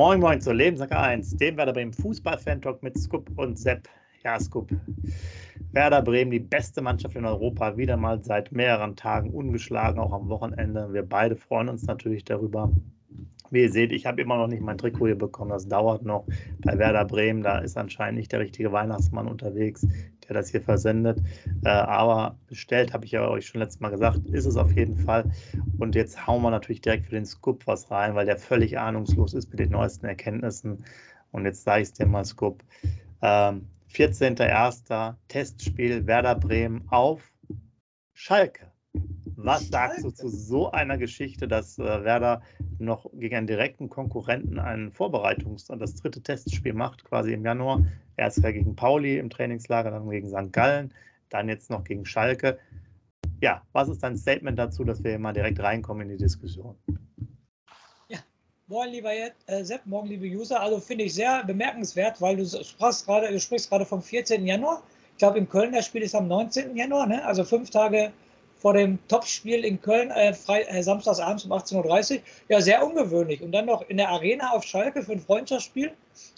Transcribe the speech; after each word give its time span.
Moin 0.00 0.18
Moin 0.18 0.40
zur 0.40 0.54
Lebenssache 0.54 0.98
1, 0.98 1.36
dem 1.36 1.58
Werder 1.58 1.74
Bremen 1.74 1.92
Fußball-Fan-Talk 1.92 2.82
mit 2.82 2.98
Scoop 2.98 3.30
und 3.36 3.58
Sepp. 3.58 3.86
Ja, 4.24 4.40
Scoop. 4.40 4.70
Werder 5.72 6.00
Bremen, 6.00 6.30
die 6.30 6.40
beste 6.40 6.80
Mannschaft 6.80 7.16
in 7.16 7.26
Europa, 7.26 7.76
wieder 7.76 7.98
mal 7.98 8.24
seit 8.24 8.50
mehreren 8.50 8.96
Tagen 8.96 9.28
ungeschlagen, 9.28 10.00
auch 10.00 10.14
am 10.14 10.30
Wochenende. 10.30 10.90
Wir 10.94 11.02
beide 11.02 11.36
freuen 11.36 11.68
uns 11.68 11.82
natürlich 11.82 12.24
darüber. 12.24 12.72
Wie 13.50 13.60
ihr 13.60 13.70
seht, 13.70 13.92
ich 13.92 14.06
habe 14.06 14.22
immer 14.22 14.38
noch 14.38 14.46
nicht 14.46 14.62
mein 14.62 14.78
Trikot 14.78 15.08
hier 15.08 15.18
bekommen. 15.18 15.50
Das 15.50 15.68
dauert 15.68 16.02
noch 16.02 16.24
bei 16.62 16.78
Werder 16.78 17.04
Bremen. 17.04 17.42
Da 17.42 17.58
ist 17.58 17.76
anscheinend 17.76 18.20
nicht 18.20 18.32
der 18.32 18.40
richtige 18.40 18.72
Weihnachtsmann 18.72 19.28
unterwegs, 19.28 19.86
der 20.30 20.40
das 20.40 20.48
hier 20.48 20.62
versendet. 20.62 21.20
Äh, 21.64 21.68
aber 21.68 22.38
bestellt, 22.46 22.94
habe 22.94 23.04
ich 23.04 23.10
ja 23.10 23.28
euch 23.28 23.46
schon 23.46 23.60
letztes 23.60 23.80
Mal 23.80 23.90
gesagt, 23.90 24.20
ist 24.30 24.46
es 24.46 24.56
auf 24.56 24.72
jeden 24.72 24.96
Fall. 24.96 25.30
Und 25.78 25.96
jetzt 25.96 26.26
hauen 26.26 26.42
wir 26.42 26.50
natürlich 26.50 26.80
direkt 26.80 27.06
für 27.06 27.16
den 27.16 27.26
Scoop 27.26 27.66
was 27.66 27.90
rein, 27.90 28.14
weil 28.14 28.26
der 28.26 28.36
völlig 28.36 28.78
ahnungslos 28.78 29.34
ist 29.34 29.50
mit 29.50 29.58
den 29.58 29.70
neuesten 29.70 30.06
Erkenntnissen. 30.06 30.84
Und 31.32 31.44
jetzt 31.44 31.64
sage 31.64 31.82
ich 31.82 31.88
es 31.88 31.94
dir 31.94 32.06
mal, 32.06 32.24
Scoop. 32.24 32.62
Ähm, 33.22 33.66
14.01. 33.92 35.16
Testspiel 35.26 36.06
Werder 36.06 36.36
Bremen 36.36 36.86
auf 36.90 37.32
Schalke. 38.14 38.69
Was 39.42 39.68
sagst 39.68 40.04
du 40.04 40.10
zu 40.10 40.28
so 40.28 40.70
einer 40.70 40.98
Geschichte, 40.98 41.48
dass 41.48 41.78
äh, 41.78 42.04
Werder 42.04 42.42
noch 42.78 43.10
gegen 43.14 43.36
einen 43.36 43.46
direkten 43.46 43.88
Konkurrenten 43.88 44.58
ein 44.58 44.92
Vorbereitungs- 44.92 45.70
und 45.70 45.78
das 45.78 45.94
dritte 45.94 46.22
Testspiel 46.22 46.74
macht, 46.74 47.04
quasi 47.04 47.32
im 47.32 47.44
Januar? 47.44 47.82
Erst 48.18 48.42
gegen 48.42 48.76
Pauli 48.76 49.16
im 49.16 49.30
Trainingslager, 49.30 49.90
dann 49.90 50.10
gegen 50.10 50.28
St. 50.28 50.52
Gallen, 50.52 50.92
dann 51.30 51.48
jetzt 51.48 51.70
noch 51.70 51.84
gegen 51.84 52.04
Schalke. 52.04 52.58
Ja, 53.40 53.62
was 53.72 53.88
ist 53.88 54.02
dein 54.02 54.18
Statement 54.18 54.58
dazu, 54.58 54.84
dass 54.84 55.02
wir 55.02 55.18
mal 55.18 55.32
direkt 55.32 55.58
reinkommen 55.60 56.02
in 56.02 56.18
die 56.18 56.22
Diskussion? 56.22 56.76
Ja, 58.08 58.18
moin 58.66 58.90
lieber 58.90 59.12
äh, 59.14 59.64
Sepp, 59.64 59.86
morgen 59.86 60.08
liebe 60.08 60.26
User. 60.26 60.60
Also 60.60 60.80
finde 60.80 61.04
ich 61.04 61.14
sehr 61.14 61.44
bemerkenswert, 61.44 62.20
weil 62.20 62.36
du 62.36 62.44
sprichst 62.44 63.06
gerade, 63.06 63.32
du 63.32 63.40
sprichst 63.40 63.70
gerade 63.70 63.86
vom 63.86 64.02
14. 64.02 64.46
Januar. 64.46 64.82
Ich 65.12 65.18
glaube, 65.18 65.38
im 65.38 65.48
Köln 65.48 65.72
das 65.72 65.86
Spiel 65.86 66.02
ist 66.02 66.14
am 66.14 66.28
19. 66.28 66.76
Januar, 66.76 67.06
ne? 67.06 67.24
also 67.24 67.42
fünf 67.44 67.70
Tage 67.70 68.12
vor 68.60 68.74
dem 68.74 68.98
Topspiel 69.08 69.64
in 69.64 69.80
Köln, 69.80 70.10
äh, 70.10 70.34
Fre 70.34 70.68
äh, 70.68 70.82
samstagsabends 70.82 71.44
um 71.44 71.52
18.30 71.52 72.16
Uhr. 72.16 72.22
Ja, 72.48 72.60
sehr 72.60 72.86
ungewöhnlich. 72.86 73.42
Und 73.42 73.52
dann 73.52 73.66
noch 73.66 73.88
in 73.88 73.96
der 73.96 74.10
Arena 74.10 74.50
auf 74.50 74.64
Schalke 74.64 75.02
für 75.02 75.12
ein 75.12 75.20
Freundschaftsspiel, 75.20 75.92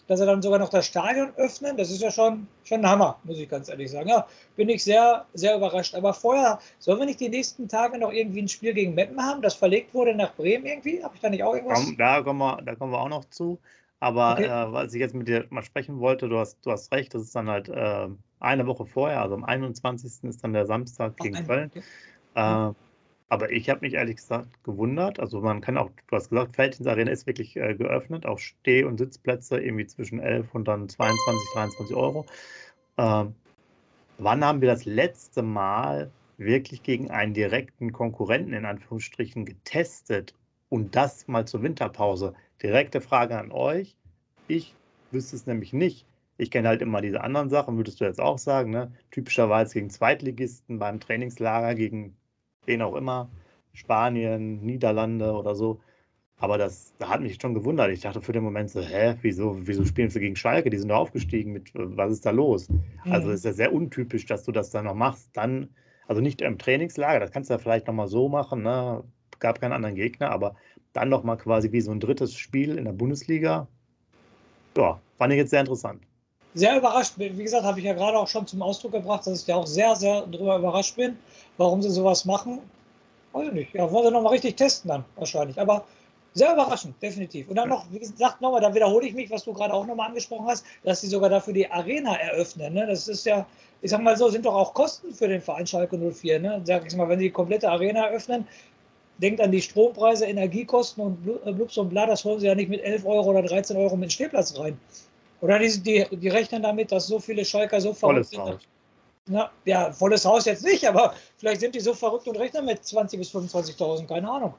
dass 0.07 0.21
er 0.21 0.27
dann 0.27 0.41
sogar 0.41 0.59
noch 0.59 0.69
das 0.69 0.87
Stadion 0.87 1.33
öffnen, 1.37 1.77
das 1.77 1.91
ist 1.91 2.03
ja 2.03 2.11
schon, 2.11 2.47
schon 2.65 2.81
ein 2.81 2.89
Hammer, 2.89 3.19
muss 3.25 3.39
ich 3.39 3.49
ganz 3.49 3.69
ehrlich 3.69 3.91
sagen. 3.91 4.09
Ja, 4.09 4.27
bin 4.57 4.69
ich 4.69 4.85
sehr, 4.85 5.27
sehr 5.35 5.57
überrascht. 5.57 5.95
Aber 5.95 6.15
vorher, 6.15 6.59
sollen 6.79 6.99
wir 6.99 7.07
nicht 7.07 7.21
die 7.21 7.29
nächsten 7.29 7.69
Tage 7.69 7.99
noch 7.99 8.13
irgendwie 8.13 8.43
ein 8.43 8.49
Spiel 8.49 8.73
gegen 8.73 8.95
Meppen 8.95 9.21
haben, 9.21 9.43
das 9.43 9.55
verlegt 9.55 9.93
wurde 9.93 10.15
nach 10.15 10.35
Bremen 10.35 10.67
irgendwie? 10.67 11.03
Habe 11.03 11.15
ich 11.15 11.21
da 11.21 11.29
nicht 11.29 11.43
auch 11.43 11.55
irgendwas? 11.55 11.85
Da 11.99 12.23
kommen 12.23 12.39
wir, 12.39 12.63
da 12.63 12.75
kommen 12.77 12.93
wir 12.93 13.01
auch 13.01 13.09
noch 13.09 13.25
zu. 13.27 13.59
Aber 13.99 14.33
okay. 14.33 14.47
äh, 14.47 14.73
was 14.73 14.95
ich 14.95 15.01
jetzt 15.01 15.15
mit 15.15 15.29
dir 15.29 15.47
mal 15.51 15.63
sprechen 15.63 16.01
wollte, 16.01 16.29
du 16.29 16.39
hast, 16.39 16.59
du 16.67 16.73
hast 16.73 16.93
recht, 16.93 17.15
das 17.15 17.23
ist 17.23 17.37
dann 17.37 17.49
halt 17.49 17.69
äh, 17.69 18.09
eine 18.43 18.67
Woche 18.67 18.87
vorher, 18.87 19.23
also 19.23 19.35
am 19.35 19.45
21. 19.45 20.25
ist 20.25 20.45
dann 20.45 20.53
der 20.53 20.67
Samstag 20.67 21.17
gegen 21.17 21.37
Ach, 21.37 21.47
Köln. 21.47 21.71
Okay. 21.71 21.83
Äh, 22.35 22.75
aber 23.29 23.51
ich 23.51 23.71
habe 23.71 23.81
mich 23.81 23.95
ehrlich 23.95 24.17
gesagt 24.17 24.63
gewundert. 24.63 25.19
Also 25.19 25.41
man 25.41 25.63
kann 25.63 25.79
auch, 25.79 25.91
du 26.09 26.17
hast 26.17 26.29
gesagt, 26.29 26.55
Feldins 26.55 26.87
Arena 26.87 27.11
ist 27.11 27.27
wirklich 27.27 27.57
äh, 27.57 27.75
geöffnet, 27.75 28.27
auch 28.27 28.39
Steh- 28.39 28.85
und 28.85 28.99
Sitzplätze 28.99 29.59
irgendwie 29.59 29.87
zwischen 29.87 30.21
11 30.21 30.55
und 30.55 30.69
dann 30.69 30.87
22, 30.89 31.49
23 31.55 31.97
Euro. 31.97 32.27
Äh, 32.99 33.25
wann 34.19 34.45
haben 34.45 34.61
wir 34.61 34.69
das 34.69 34.85
letzte 34.85 35.43
Mal 35.43 36.11
wirklich 36.37 36.83
gegen 36.83 37.11
einen 37.11 37.33
direkten 37.33 37.93
Konkurrenten 37.93 38.53
in 38.53 38.67
Anführungsstrichen 38.67 39.47
getestet 39.47 40.35
und 40.69 40.95
das 40.95 41.27
mal 41.27 41.47
zur 41.47 41.63
Winterpause? 41.63 42.35
Direkte 42.63 43.01
Frage 43.01 43.39
an 43.39 43.51
euch. 43.51 43.97
Ich 44.47 44.75
wüsste 45.11 45.37
es 45.37 45.47
nämlich 45.47 45.73
nicht. 45.73 46.07
Ich 46.39 46.51
kenne 46.51 46.69
halt 46.69 46.83
immer 46.83 47.01
diese 47.01 47.21
anderen 47.21 47.51
Sachen, 47.51 47.77
würdest 47.77 48.01
du 48.01 48.05
jetzt 48.05 48.21
auch 48.21 48.39
sagen, 48.39 48.71
ne? 48.71 48.93
Typischerweise 49.11 49.75
gegen 49.75 49.91
Zweitligisten 49.91 50.79
beim 50.79 51.01
Trainingslager, 51.01 51.75
gegen 51.75 52.17
wen 52.67 52.83
auch 52.83 52.95
immer, 52.95 53.31
Spanien, 53.73 54.61
Niederlande 54.61 55.33
oder 55.33 55.55
so. 55.55 55.81
Aber 56.43 56.59
das, 56.59 56.93
da 56.99 57.09
hat 57.09 57.21
mich 57.21 57.39
schon 57.41 57.55
gewundert. 57.55 57.91
Ich 57.93 58.01
dachte 58.01 58.21
für 58.21 58.33
den 58.33 58.43
Moment 58.43 58.71
so, 58.71 58.81
hä, 58.81 59.15
wieso, 59.23 59.57
wieso 59.61 59.85
spielen 59.85 60.11
sie 60.11 60.19
gegen 60.19 60.35
Schalke? 60.35 60.71
Die 60.71 60.79
sind 60.79 60.89
da 60.89 60.97
aufgestiegen. 60.97 61.53
Mit, 61.53 61.71
was 61.75 62.11
ist 62.11 62.27
da 62.27 62.31
los? 62.31 62.69
Also, 62.69 62.81
mhm. 63.05 63.13
Also 63.13 63.31
ist 63.31 63.45
ja 63.45 63.53
sehr 63.53 63.73
untypisch, 63.73 64.27
dass 64.27 64.43
du 64.43 64.51
das 64.51 64.71
dann 64.71 64.87
noch 64.87 64.95
machst. 64.95 65.31
Dann, 65.35 65.69
also 66.09 66.21
nicht 66.21 66.41
im 66.41 66.59
Trainingslager, 66.59 67.21
das 67.21 67.31
kannst 67.31 67.49
du 67.49 67.55
ja 67.55 67.59
vielleicht 67.59 67.87
nochmal 67.87 68.09
so 68.09 68.29
machen, 68.29 68.63
ne? 68.63 69.05
Gab 69.39 69.61
keinen 69.61 69.73
anderen 69.73 69.95
Gegner, 69.95 70.31
aber 70.31 70.57
dann 70.93 71.09
nochmal 71.09 71.37
quasi 71.37 71.71
wie 71.73 71.81
so 71.81 71.93
ein 71.93 72.01
drittes 72.01 72.35
Spiel 72.35 72.77
in 72.77 72.87
der 72.87 72.93
Bundesliga. 72.93 73.69
Ja, 74.77 75.01
fand 75.19 75.33
ich 75.33 75.39
jetzt 75.39 75.51
sehr 75.51 75.61
interessant. 75.61 76.03
Sehr 76.55 76.77
überrascht. 76.77 77.15
Wie 77.17 77.31
gesagt, 77.31 77.65
habe 77.65 77.79
ich 77.79 77.85
ja 77.85 77.95
gerade 77.95 78.19
auch 78.19 78.29
schon 78.29 78.47
zum 78.47 78.63
Ausdruck 78.63 78.93
gebracht, 78.93 79.27
dass 79.27 79.41
ich 79.41 79.47
da 79.47 79.57
auch 79.57 79.67
sehr, 79.67 79.97
sehr 79.97 80.23
drüber 80.23 80.59
überrascht 80.59 80.97
bin 80.97 81.17
warum 81.57 81.83
sie 81.83 81.91
sowas 81.91 82.25
machen. 82.25 82.61
Weiß 83.33 83.49
ich 83.49 83.53
nicht. 83.53 83.75
Ja, 83.75 83.91
wollen 83.91 84.07
sie 84.07 84.13
nochmal 84.13 84.33
richtig 84.33 84.57
testen 84.57 84.89
dann 84.89 85.05
wahrscheinlich. 85.17 85.59
Aber 85.59 85.85
sehr 86.35 86.53
überraschend, 86.53 86.95
definitiv. 87.03 87.49
Und 87.49 87.57
dann 87.57 87.69
noch, 87.69 87.85
wie 87.91 87.99
gesagt, 87.99 88.41
nochmal, 88.41 88.61
da 88.61 88.75
wiederhole 88.75 89.07
ich 89.07 89.15
mich, 89.15 89.31
was 89.31 89.45
du 89.45 89.53
gerade 89.53 89.73
auch 89.73 89.87
nochmal 89.87 90.09
angesprochen 90.09 90.47
hast, 90.47 90.65
dass 90.83 91.01
sie 91.01 91.09
sogar 91.09 91.31
dafür 91.31 91.53
die 91.53 91.71
Arena 91.71 92.15
eröffnen. 92.17 92.73
Ne? 92.75 92.87
Das 92.87 93.09
ist 93.09 93.27
ja, 93.27 93.47
ich 93.83 93.91
sag 93.91 94.03
mal 94.03 94.17
so, 94.17 94.29
sind 94.29 94.47
doch 94.47 94.55
auch 94.55 94.73
Kosten 94.75 95.15
für 95.15 95.29
den 95.29 95.41
Verein 95.41 95.67
Schalke 95.67 95.99
04. 95.99 96.41
Ne? 96.41 96.61
Sag 96.65 96.87
ich 96.87 96.97
mal, 96.97 97.09
wenn 97.09 97.19
sie 97.19 97.27
die 97.27 97.33
komplette 97.33 97.71
Arena 97.71 98.07
eröffnen, 98.07 98.47
denkt 99.19 99.41
an 99.41 99.53
die 99.53 99.61
Strompreise, 99.61 100.27
Energiekosten 100.27 101.05
und 101.05 101.29
äh, 101.47 101.53
Blubs 101.53 101.77
und 101.77 101.91
Bla, 101.91 102.07
das 102.07 102.25
holen 102.25 102.41
sie 102.41 102.47
ja 102.47 102.55
nicht 102.55 102.71
mit 102.71 102.83
11 102.83 103.05
Euro 103.05 103.31
oder 103.31 103.43
13 103.43 103.77
Euro 103.77 103.97
mit 103.97 104.13
Stehplatz 104.13 104.59
rein. 104.59 104.79
Oder 105.43 105.59
die, 105.59 105.83
die, 105.83 106.17
die 106.17 106.29
rechnen 106.29 106.63
damit, 106.63 106.93
dass 106.93 107.09
so 107.09 107.19
viele 107.19 107.45
Schalker 107.45 107.81
so 107.81 107.93
verrückt 107.93 108.27
sind, 108.27 108.61
na, 109.27 109.51
ja, 109.65 109.93
volles 109.93 110.25
Haus 110.25 110.45
jetzt 110.47 110.65
nicht, 110.65 110.87
aber 110.87 111.15
vielleicht 111.37 111.61
sind 111.61 111.75
die 111.75 111.81
so 111.81 111.95
verrückt 111.95 112.27
und 112.29 112.37
rechnen 112.37 112.65
mit 112.65 112.81
20.000 112.81 113.19
bis 113.19 113.35
25.000, 113.35 114.07
keine 114.07 114.31
Ahnung. 114.31 114.55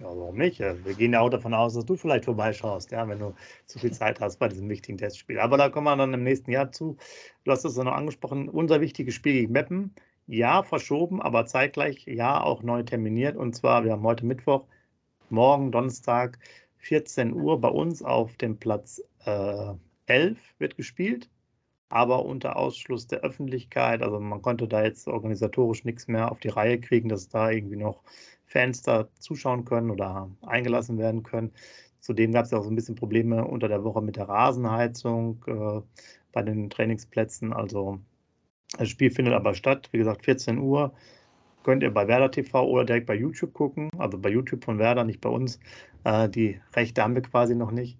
Ja, 0.00 0.06
warum 0.06 0.36
nicht? 0.36 0.60
Wir 0.60 0.94
gehen 0.94 1.14
ja 1.14 1.20
auch 1.20 1.30
davon 1.30 1.54
aus, 1.54 1.74
dass 1.74 1.84
du 1.84 1.96
vielleicht 1.96 2.26
vorbeischaust, 2.26 2.90
ja, 2.90 3.08
wenn 3.08 3.18
du 3.18 3.34
zu 3.66 3.78
viel 3.78 3.90
Zeit 3.90 4.20
hast 4.20 4.38
bei 4.38 4.48
diesem 4.48 4.68
wichtigen 4.68 4.98
Testspiel. 4.98 5.40
Aber 5.40 5.56
da 5.56 5.70
kommen 5.70 5.84
wir 5.86 5.96
dann 5.96 6.12
im 6.14 6.24
nächsten 6.24 6.50
Jahr 6.50 6.70
zu. 6.72 6.96
Du 7.44 7.50
hast 7.50 7.64
es 7.64 7.76
ja 7.76 7.84
noch 7.84 7.92
angesprochen, 7.92 8.50
unser 8.50 8.82
wichtiges 8.82 9.14
Spiel 9.14 9.32
gegen 9.32 9.52
Meppen. 9.52 9.94
Ja, 10.26 10.62
verschoben, 10.62 11.22
aber 11.22 11.46
zeitgleich 11.46 12.04
ja 12.06 12.42
auch 12.42 12.62
neu 12.62 12.82
terminiert. 12.82 13.36
Und 13.36 13.56
zwar, 13.56 13.84
wir 13.84 13.92
haben 13.92 14.02
heute 14.02 14.26
Mittwoch, 14.26 14.66
morgen 15.30 15.72
Donnerstag, 15.72 16.38
14 16.76 17.32
Uhr 17.32 17.60
bei 17.60 17.68
uns 17.68 18.02
auf 18.02 18.36
dem 18.36 18.58
Platz 18.58 19.02
äh, 19.24 19.72
11 20.08 20.38
wird 20.58 20.76
gespielt 20.76 21.28
aber 21.88 22.24
unter 22.24 22.56
Ausschluss 22.56 23.06
der 23.06 23.20
Öffentlichkeit. 23.20 24.02
Also 24.02 24.20
man 24.20 24.42
konnte 24.42 24.68
da 24.68 24.84
jetzt 24.84 25.08
organisatorisch 25.08 25.84
nichts 25.84 26.08
mehr 26.08 26.30
auf 26.30 26.40
die 26.40 26.48
Reihe 26.48 26.80
kriegen, 26.80 27.08
dass 27.08 27.28
da 27.28 27.50
irgendwie 27.50 27.76
noch 27.76 28.02
Fans 28.46 28.82
da 28.82 29.08
zuschauen 29.18 29.64
können 29.64 29.90
oder 29.90 30.30
eingelassen 30.42 30.98
werden 30.98 31.22
können. 31.22 31.52
Zudem 32.00 32.32
gab 32.32 32.44
es 32.44 32.52
auch 32.52 32.62
so 32.62 32.70
ein 32.70 32.76
bisschen 32.76 32.94
Probleme 32.94 33.44
unter 33.46 33.68
der 33.68 33.84
Woche 33.84 34.02
mit 34.02 34.16
der 34.16 34.28
Rasenheizung 34.28 35.44
äh, 35.46 35.80
bei 36.32 36.42
den 36.42 36.70
Trainingsplätzen. 36.70 37.52
Also 37.52 38.00
das 38.78 38.88
Spiel 38.88 39.10
findet 39.10 39.34
aber 39.34 39.54
statt, 39.54 39.88
wie 39.92 39.98
gesagt, 39.98 40.24
14 40.24 40.58
Uhr. 40.58 40.92
Könnt 41.64 41.82
ihr 41.82 41.92
bei 41.92 42.06
Werder 42.06 42.30
TV 42.30 42.66
oder 42.66 42.84
direkt 42.84 43.06
bei 43.06 43.14
YouTube 43.14 43.52
gucken. 43.52 43.90
Also 43.98 44.18
bei 44.18 44.30
YouTube 44.30 44.64
von 44.64 44.78
Werder, 44.78 45.04
nicht 45.04 45.20
bei 45.20 45.28
uns. 45.28 45.58
Äh, 46.04 46.28
die 46.28 46.60
Rechte 46.74 47.02
haben 47.02 47.14
wir 47.14 47.22
quasi 47.22 47.54
noch 47.54 47.72
nicht. 47.72 47.98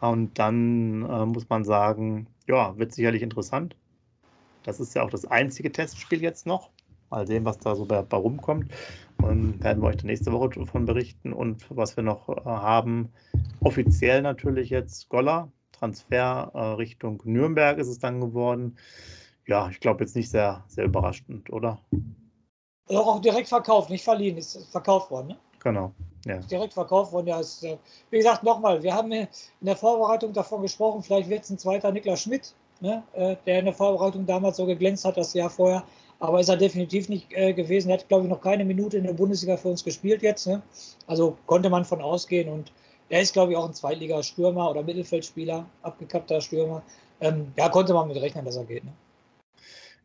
Und 0.00 0.38
dann 0.38 1.02
äh, 1.08 1.26
muss 1.26 1.48
man 1.48 1.64
sagen, 1.64 2.26
ja, 2.46 2.76
wird 2.78 2.92
sicherlich 2.92 3.22
interessant. 3.22 3.76
Das 4.64 4.80
ist 4.80 4.94
ja 4.94 5.02
auch 5.02 5.10
das 5.10 5.24
einzige 5.24 5.72
Testspiel 5.72 6.22
jetzt 6.22 6.46
noch. 6.46 6.70
Mal 7.10 7.26
sehen, 7.26 7.44
was 7.44 7.58
da 7.58 7.74
so 7.74 7.86
bei, 7.86 8.02
bei 8.02 8.16
rumkommt. 8.16 8.70
Und 9.22 9.62
werden 9.62 9.82
wir 9.82 9.88
euch 9.88 9.96
dann 9.96 10.06
nächste 10.06 10.32
Woche 10.32 10.50
davon 10.50 10.84
berichten. 10.84 11.32
Und 11.32 11.64
was 11.70 11.96
wir 11.96 12.04
noch 12.04 12.28
äh, 12.28 12.40
haben, 12.44 13.10
offiziell 13.60 14.22
natürlich 14.22 14.70
jetzt 14.70 15.08
Goller, 15.08 15.50
Transfer 15.72 16.50
äh, 16.54 16.58
Richtung 16.74 17.22
Nürnberg 17.24 17.78
ist 17.78 17.88
es 17.88 17.98
dann 17.98 18.20
geworden. 18.20 18.76
Ja, 19.46 19.70
ich 19.70 19.80
glaube 19.80 20.04
jetzt 20.04 20.14
nicht 20.14 20.30
sehr, 20.30 20.64
sehr 20.68 20.84
überraschend, 20.84 21.50
oder? 21.50 21.80
Auch, 22.88 23.06
auch 23.06 23.20
direkt 23.20 23.48
verkauft, 23.48 23.90
nicht 23.90 24.04
verliehen, 24.04 24.36
ist 24.36 24.70
verkauft 24.70 25.10
worden, 25.10 25.28
ne? 25.28 25.38
Genau. 25.60 25.92
Ja. 26.28 26.38
Direkt 26.40 26.74
verkauft 26.74 27.12
worden. 27.12 27.28
Ja, 27.28 27.40
ist, 27.40 27.64
äh, 27.64 27.78
wie 28.10 28.18
gesagt, 28.18 28.42
nochmal, 28.42 28.82
wir 28.82 28.94
haben 28.94 29.10
in 29.10 29.26
der 29.62 29.76
Vorbereitung 29.76 30.34
davon 30.34 30.60
gesprochen, 30.60 31.02
vielleicht 31.02 31.30
wird 31.30 31.44
es 31.44 31.50
ein 31.50 31.58
zweiter 31.58 31.90
Niklas 31.90 32.22
Schmidt, 32.22 32.54
ne, 32.80 33.02
äh, 33.14 33.36
der 33.46 33.60
in 33.60 33.64
der 33.64 33.74
Vorbereitung 33.74 34.26
damals 34.26 34.58
so 34.58 34.66
geglänzt 34.66 35.06
hat, 35.06 35.16
das 35.16 35.32
Jahr 35.32 35.48
vorher. 35.48 35.82
Aber 36.20 36.40
ist 36.40 36.48
er 36.48 36.56
definitiv 36.56 37.08
nicht 37.08 37.32
äh, 37.32 37.54
gewesen. 37.54 37.90
Er 37.90 37.98
hat, 37.98 38.08
glaube 38.08 38.24
ich, 38.24 38.30
noch 38.30 38.40
keine 38.40 38.64
Minute 38.64 38.98
in 38.98 39.04
der 39.04 39.12
Bundesliga 39.12 39.56
für 39.56 39.68
uns 39.68 39.84
gespielt 39.84 40.20
jetzt. 40.20 40.46
Ne? 40.48 40.60
Also 41.06 41.38
konnte 41.46 41.70
man 41.70 41.84
von 41.84 42.02
ausgehen. 42.02 42.48
Und 42.48 42.72
er 43.08 43.22
ist, 43.22 43.32
glaube 43.32 43.52
ich, 43.52 43.58
auch 43.58 43.66
ein 43.66 43.72
Zweitliga-Stürmer 43.72 44.68
oder 44.68 44.82
Mittelfeldspieler, 44.82 45.64
abgekappter 45.82 46.40
Stürmer. 46.40 46.82
Ähm, 47.20 47.52
ja, 47.56 47.68
konnte 47.68 47.94
man 47.94 48.08
mit 48.08 48.20
rechnen, 48.20 48.44
dass 48.44 48.56
er 48.56 48.64
geht. 48.64 48.84
Ne? 48.84 48.92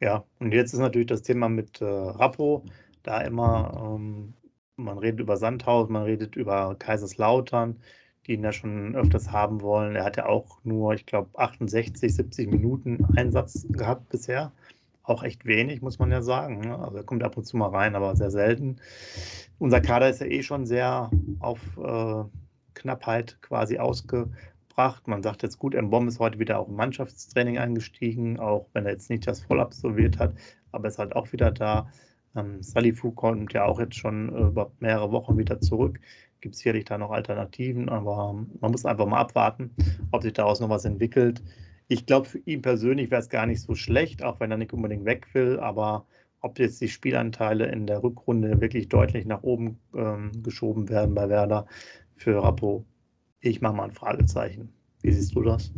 Ja, 0.02 0.24
und 0.40 0.54
jetzt 0.54 0.74
ist 0.74 0.80
natürlich 0.80 1.08
das 1.08 1.24
Thema 1.24 1.50
mit 1.50 1.81
äh, 1.81 1.86
Rappo 1.86 2.62
da 3.02 3.22
immer 3.22 3.96
ähm, 3.98 4.36
man 4.78 4.98
redet 4.98 5.20
über 5.20 5.38
Sandhausen, 5.38 5.94
man 5.94 6.04
redet 6.04 6.36
über 6.36 6.75
Kaiserslautern, 6.78 7.80
die 8.25 8.34
ihn 8.34 8.42
da 8.42 8.52
schon 8.52 8.96
öfters 8.96 9.31
haben 9.31 9.62
wollen. 9.62 9.96
Er 9.96 10.06
hat 10.06 10.18
ja 10.18 10.25
auch 10.25 10.60
nur, 10.64 10.94
ich 10.94 11.06
glaube, 11.06 11.38
68, 11.38 12.14
70 12.16 12.50
Minuten 12.50 13.06
Einsatz 13.16 13.66
gehabt 13.70 14.10
bisher. 14.10 14.52
Auch 15.04 15.24
echt 15.24 15.46
wenig, 15.46 15.81
muss 15.81 16.00
man 16.00 16.12
ja 16.12 16.22
sagen. 16.22 16.62
Ne? 16.62 16.78
Also 16.78 16.98
er 16.98 17.04
kommt 17.04 17.24
ab 17.24 17.36
und 17.36 17.44
zu 17.44 17.58
mal 17.58 17.70
rein, 17.70 17.96
aber 17.96 18.16
sehr 18.16 18.31
selten. 18.31 18.78
Unser 19.60 19.81
Kader 19.81 20.10
ist 20.10 20.22
ja 20.22 20.28
eh 20.28 20.44
schon 20.44 20.66
sehr 20.66 21.12
auf 21.40 21.60
äh, 21.78 22.24
Knappheit 22.74 23.38
quasi 23.42 23.80
ausgebracht. 23.80 25.08
Man 25.08 25.22
sagt 25.22 25.44
jetzt 25.44 25.60
gut, 25.60 25.75
Mbom 25.75 26.08
ist 26.08 26.20
heute 26.20 26.40
wieder 26.40 26.58
auch 26.58 26.70
im 26.70 26.75
Mannschaftstraining 26.75 27.58
eingestiegen, 27.58 28.40
auch 28.40 28.68
wenn 28.72 28.86
er 28.86 28.94
jetzt 28.94 29.10
nicht 29.10 29.28
das 29.28 29.42
voll 29.42 29.60
absolviert 29.60 30.20
hat, 30.20 30.34
aber 30.72 30.88
ist 30.88 31.00
halt 31.00 31.16
auch 31.16 31.31
wieder 31.34 31.52
da. 31.52 31.90
Ähm, 32.35 32.62
Salifu 32.62 33.12
kommt 33.12 33.53
ja 33.53 33.65
auch 33.65 33.80
jetzt 33.80 33.95
schon 33.95 34.30
äh, 34.35 34.47
über 34.47 34.71
mehrere 34.80 35.12
Wochen 35.12 35.38
wieder 35.38 35.59
zurück 35.62 36.00
gibt 36.44 36.56
es 36.56 36.59
sicherlich 36.59 36.85
da 36.85 36.97
noch 36.97 37.12
Alternativen, 37.12 37.89
aber 37.89 38.33
man 38.59 38.71
muss 38.71 38.85
einfach 38.85 39.07
mal 39.07 39.21
abwarten, 39.21 39.74
ob 40.12 40.21
sich 40.21 40.33
daraus 40.33 40.59
noch 40.59 40.69
was 40.69 40.85
entwickelt. 40.85 41.41
Ich 41.88 42.06
glaube, 42.06 42.27
für 42.27 42.39
ihn 42.39 42.62
persönlich 42.62 43.09
wäre 43.09 43.21
es 43.21 43.30
gar 43.30 43.45
nicht 43.45 43.62
so 43.62 43.75
schlecht, 43.75 44.24
auch 44.24 44.39
wenn 44.39 44.51
er 44.51 44.57
nicht 44.57 44.74
unbedingt 44.74 45.06
weg 45.06 45.25
will, 45.33 45.59
aber 45.59 46.06
ob 46.41 46.59
jetzt 46.59 46.81
die 46.81 46.89
Spielanteile 46.89 47.68
in 47.68 47.88
der 47.88 48.03
Rückrunde 48.03 48.59
wirklich 48.59 48.89
deutlich 48.89 49.25
nach 49.25 49.44
oben 49.44 49.79
ähm, 49.95 50.31
geschoben 50.44 50.89
werden 50.89 51.15
bei 51.15 51.29
Werder 51.29 51.65
für 52.18 52.44
Rappo, 52.44 52.86
ich 53.39 53.62
mache 53.62 53.75
mal 53.75 53.86
ein 53.86 53.91
Fragezeichen. 53.91 54.74
Wie 55.01 55.13
siehst 55.13 55.36
du 55.36 55.44
das? 55.44 55.71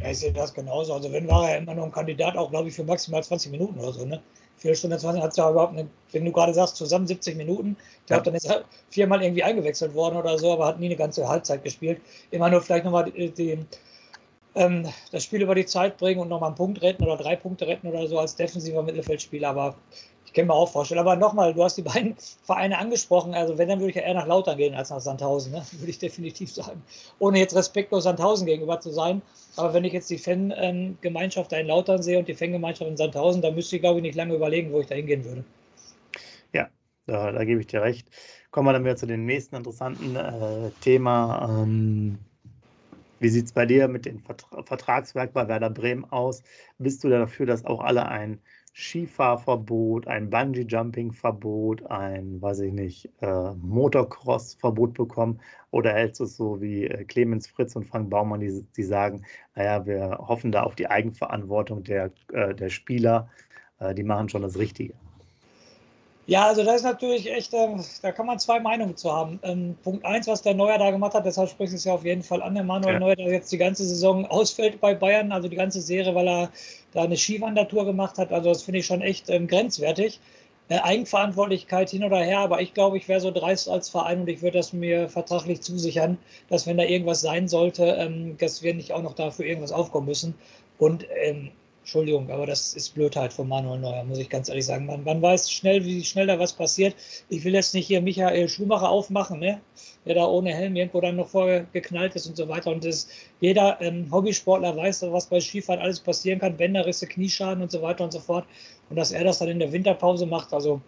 Ja, 0.00 0.10
ich 0.10 0.18
sehe 0.18 0.32
das 0.32 0.54
genauso. 0.54 0.94
Also 0.94 1.12
wenn 1.12 1.26
war 1.26 1.50
er 1.50 1.58
immer 1.58 1.74
noch 1.74 1.84
ein 1.84 1.92
Kandidat, 1.92 2.36
auch 2.36 2.50
glaube 2.50 2.68
ich 2.68 2.74
für 2.74 2.84
maximal 2.84 3.22
20 3.22 3.50
Minuten 3.50 3.78
oder 3.80 3.92
so. 3.92 4.04
Ne? 4.06 4.22
Viertelstunde 4.58 4.98
20 4.98 5.22
hat 5.22 5.30
es 5.30 5.36
ja 5.36 5.50
überhaupt 5.50 5.74
nicht, 5.74 5.88
wenn 6.12 6.24
du 6.24 6.32
gerade 6.32 6.54
sagst, 6.54 6.76
zusammen 6.76 7.06
70 7.06 7.36
Minuten. 7.36 7.76
Ich 8.00 8.06
glaube, 8.06 8.20
ja. 8.20 8.24
dann 8.24 8.34
ist 8.34 8.46
er 8.46 8.64
viermal 8.90 9.22
irgendwie 9.22 9.42
eingewechselt 9.42 9.94
worden 9.94 10.16
oder 10.16 10.38
so, 10.38 10.52
aber 10.52 10.66
hat 10.66 10.80
nie 10.80 10.86
eine 10.86 10.96
ganze 10.96 11.28
Halbzeit 11.28 11.62
gespielt. 11.64 12.00
Immer 12.30 12.50
nur 12.50 12.62
vielleicht 12.62 12.84
nochmal 12.84 13.10
die, 13.10 13.30
die, 13.30 13.58
ähm, 14.54 14.88
das 15.12 15.24
Spiel 15.24 15.42
über 15.42 15.54
die 15.54 15.66
Zeit 15.66 15.98
bringen 15.98 16.20
und 16.20 16.28
nochmal 16.28 16.48
einen 16.48 16.56
Punkt 16.56 16.80
retten 16.82 17.04
oder 17.04 17.16
drei 17.16 17.36
Punkte 17.36 17.66
retten 17.66 17.88
oder 17.88 18.06
so 18.06 18.18
als 18.18 18.36
defensiver 18.36 18.82
Mittelfeldspieler. 18.82 19.50
Aber 19.50 19.74
kann 20.34 20.46
mir 20.46 20.54
auch 20.54 20.70
vorstellen. 20.70 21.00
Aber 21.00 21.16
nochmal, 21.16 21.54
du 21.54 21.62
hast 21.62 21.76
die 21.76 21.82
beiden 21.82 22.16
Vereine 22.44 22.78
angesprochen. 22.78 23.34
Also 23.34 23.56
wenn, 23.56 23.68
dann 23.68 23.78
würde 23.78 23.90
ich 23.90 23.96
ja 23.96 24.02
eher 24.02 24.14
nach 24.14 24.26
Lautern 24.26 24.58
gehen 24.58 24.74
als 24.74 24.90
nach 24.90 25.00
Sandhausen, 25.00 25.52
ne? 25.52 25.64
würde 25.72 25.90
ich 25.90 25.98
definitiv 25.98 26.52
sagen. 26.52 26.82
Ohne 27.18 27.38
jetzt 27.38 27.54
respektlos 27.54 28.04
Sandhausen 28.04 28.46
gegenüber 28.46 28.80
zu 28.80 28.90
sein. 28.90 29.22
Aber 29.56 29.72
wenn 29.72 29.84
ich 29.84 29.92
jetzt 29.92 30.10
die 30.10 30.18
Fangemeinschaft 30.18 31.52
da 31.52 31.56
in 31.56 31.68
Lautern 31.68 32.02
sehe 32.02 32.18
und 32.18 32.28
die 32.28 32.34
Fangemeinschaft 32.34 32.90
in 32.90 32.96
Sandhausen, 32.96 33.40
dann 33.40 33.54
müsste 33.54 33.76
ich, 33.76 33.82
glaube 33.82 34.00
ich, 34.00 34.02
nicht 34.02 34.16
lange 34.16 34.34
überlegen, 34.34 34.72
wo 34.72 34.80
ich 34.80 34.86
da 34.86 34.96
hingehen 34.96 35.24
würde. 35.24 35.44
Ja, 36.52 36.68
da, 37.06 37.30
da 37.32 37.44
gebe 37.44 37.60
ich 37.60 37.68
dir 37.68 37.82
recht. 37.82 38.08
Kommen 38.50 38.68
wir 38.68 38.72
dann 38.72 38.84
wieder 38.84 38.96
zu 38.96 39.06
dem 39.06 39.24
nächsten 39.24 39.56
interessanten 39.56 40.16
äh, 40.16 40.70
Thema. 40.80 41.62
Ähm, 41.62 42.18
wie 43.20 43.28
sieht 43.28 43.46
es 43.46 43.52
bei 43.52 43.64
dir 43.64 43.88
mit 43.88 44.06
dem 44.06 44.22
Vertragswerk 44.64 45.32
bei 45.32 45.48
Werder 45.48 45.70
Bremen 45.70 46.04
aus? 46.04 46.42
Bist 46.78 47.04
du 47.04 47.08
dafür, 47.08 47.46
dass 47.46 47.64
auch 47.64 47.80
alle 47.80 48.06
ein 48.06 48.40
Skifahrverbot, 48.76 50.08
ein 50.08 50.30
Bungee-Jumping-Verbot, 50.30 51.86
ein, 51.86 52.42
weiß 52.42 52.58
ich 52.60 52.72
nicht, 52.72 53.08
äh, 53.20 53.52
Motocross-Verbot 53.54 54.94
bekommen? 54.94 55.40
Oder 55.70 55.92
hältst 55.92 56.18
du 56.20 56.24
es 56.24 56.36
so 56.36 56.60
wie 56.60 56.84
äh, 56.86 57.04
Clemens 57.04 57.46
Fritz 57.46 57.76
und 57.76 57.84
Frank 57.84 58.10
Baumann, 58.10 58.40
die, 58.40 58.66
die 58.76 58.82
sagen, 58.82 59.24
naja, 59.54 59.86
wir 59.86 60.18
hoffen 60.18 60.50
da 60.50 60.64
auf 60.64 60.74
die 60.74 60.88
Eigenverantwortung 60.88 61.84
der, 61.84 62.10
äh, 62.32 62.54
der 62.54 62.68
Spieler, 62.68 63.30
äh, 63.78 63.94
die 63.94 64.02
machen 64.02 64.28
schon 64.28 64.42
das 64.42 64.58
Richtige? 64.58 64.94
Ja, 66.26 66.46
also 66.46 66.64
das 66.64 66.76
ist 66.76 66.84
natürlich 66.84 67.30
echt, 67.30 67.52
äh, 67.52 67.68
da 68.00 68.10
kann 68.12 68.24
man 68.24 68.38
zwei 68.38 68.58
Meinungen 68.58 68.96
zu 68.96 69.12
haben. 69.12 69.38
Ähm, 69.42 69.76
Punkt 69.82 70.06
eins, 70.06 70.26
was 70.26 70.40
der 70.40 70.54
Neuer 70.54 70.78
da 70.78 70.90
gemacht 70.90 71.12
hat, 71.12 71.26
deshalb 71.26 71.50
spricht 71.50 71.74
es 71.74 71.84
ja 71.84 71.92
auf 71.92 72.04
jeden 72.04 72.22
Fall 72.22 72.42
an, 72.42 72.54
der 72.54 72.64
Manuel 72.64 72.94
ja. 72.94 72.98
Neuer, 72.98 73.16
der 73.16 73.30
jetzt 73.30 73.52
die 73.52 73.58
ganze 73.58 73.84
Saison 73.84 74.24
ausfällt 74.26 74.80
bei 74.80 74.94
Bayern, 74.94 75.32
also 75.32 75.48
die 75.48 75.56
ganze 75.56 75.82
Serie, 75.82 76.14
weil 76.14 76.26
er 76.26 76.50
da 76.92 77.02
eine 77.02 77.18
Skiwandertour 77.18 77.84
gemacht 77.84 78.16
hat. 78.16 78.32
Also 78.32 78.48
das 78.48 78.62
finde 78.62 78.80
ich 78.80 78.86
schon 78.86 79.02
echt 79.02 79.28
ähm, 79.28 79.48
grenzwertig. 79.48 80.18
Äh, 80.68 80.78
Eigenverantwortlichkeit 80.78 81.90
hin 81.90 82.04
oder 82.04 82.20
her, 82.20 82.38
aber 82.38 82.62
ich 82.62 82.72
glaube, 82.72 82.96
ich 82.96 83.06
wäre 83.06 83.20
so 83.20 83.30
dreist 83.30 83.68
als 83.68 83.90
Verein 83.90 84.22
und 84.22 84.28
ich 84.28 84.40
würde 84.40 84.56
das 84.56 84.72
mir 84.72 85.10
vertraglich 85.10 85.60
zusichern, 85.60 86.16
dass 86.48 86.66
wenn 86.66 86.78
da 86.78 86.84
irgendwas 86.84 87.20
sein 87.20 87.48
sollte, 87.48 87.84
ähm, 87.84 88.38
dass 88.38 88.62
wir 88.62 88.72
nicht 88.72 88.92
auch 88.92 89.02
noch 89.02 89.14
dafür 89.14 89.44
irgendwas 89.44 89.72
aufkommen 89.72 90.06
müssen. 90.06 90.34
Und 90.78 91.06
ähm, 91.22 91.50
Entschuldigung, 91.84 92.30
aber 92.30 92.46
das 92.46 92.72
ist 92.72 92.94
Blödheit 92.94 93.30
von 93.30 93.46
Manuel 93.46 93.78
Neuer, 93.78 94.04
muss 94.04 94.16
ich 94.16 94.30
ganz 94.30 94.48
ehrlich 94.48 94.64
sagen. 94.64 94.86
Man, 94.86 95.04
man, 95.04 95.20
weiß 95.20 95.50
schnell, 95.50 95.84
wie 95.84 96.02
schnell 96.02 96.26
da 96.26 96.38
was 96.38 96.54
passiert. 96.54 96.96
Ich 97.28 97.44
will 97.44 97.52
jetzt 97.52 97.74
nicht 97.74 97.86
hier 97.86 98.00
Michael 98.00 98.48
Schumacher 98.48 98.88
aufmachen, 98.88 99.38
ne? 99.38 99.60
der 100.06 100.14
da 100.14 100.24
ohne 100.24 100.54
Helm 100.54 100.76
irgendwo 100.76 101.02
dann 101.02 101.16
noch 101.16 101.28
vorgeknallt 101.28 102.16
ist 102.16 102.26
und 102.26 102.38
so 102.38 102.48
weiter. 102.48 102.70
Und 102.70 102.86
das, 102.86 103.08
jeder 103.40 103.78
ähm, 103.82 104.10
Hobbysportler 104.10 104.74
weiß, 104.74 105.02
was 105.12 105.26
bei 105.26 105.40
Skifahren 105.40 105.82
alles 105.82 106.00
passieren 106.00 106.38
kann, 106.38 106.56
Bänderrisse, 106.56 107.06
Knieschaden 107.06 107.62
und 107.62 107.70
so 107.70 107.82
weiter 107.82 108.04
und 108.04 108.14
so 108.14 108.18
fort. 108.18 108.46
Und 108.88 108.96
dass 108.96 109.12
er 109.12 109.22
das 109.22 109.40
dann 109.40 109.48
in 109.48 109.58
der 109.58 109.70
Winterpause 109.70 110.24
macht, 110.24 110.54
also 110.54 110.80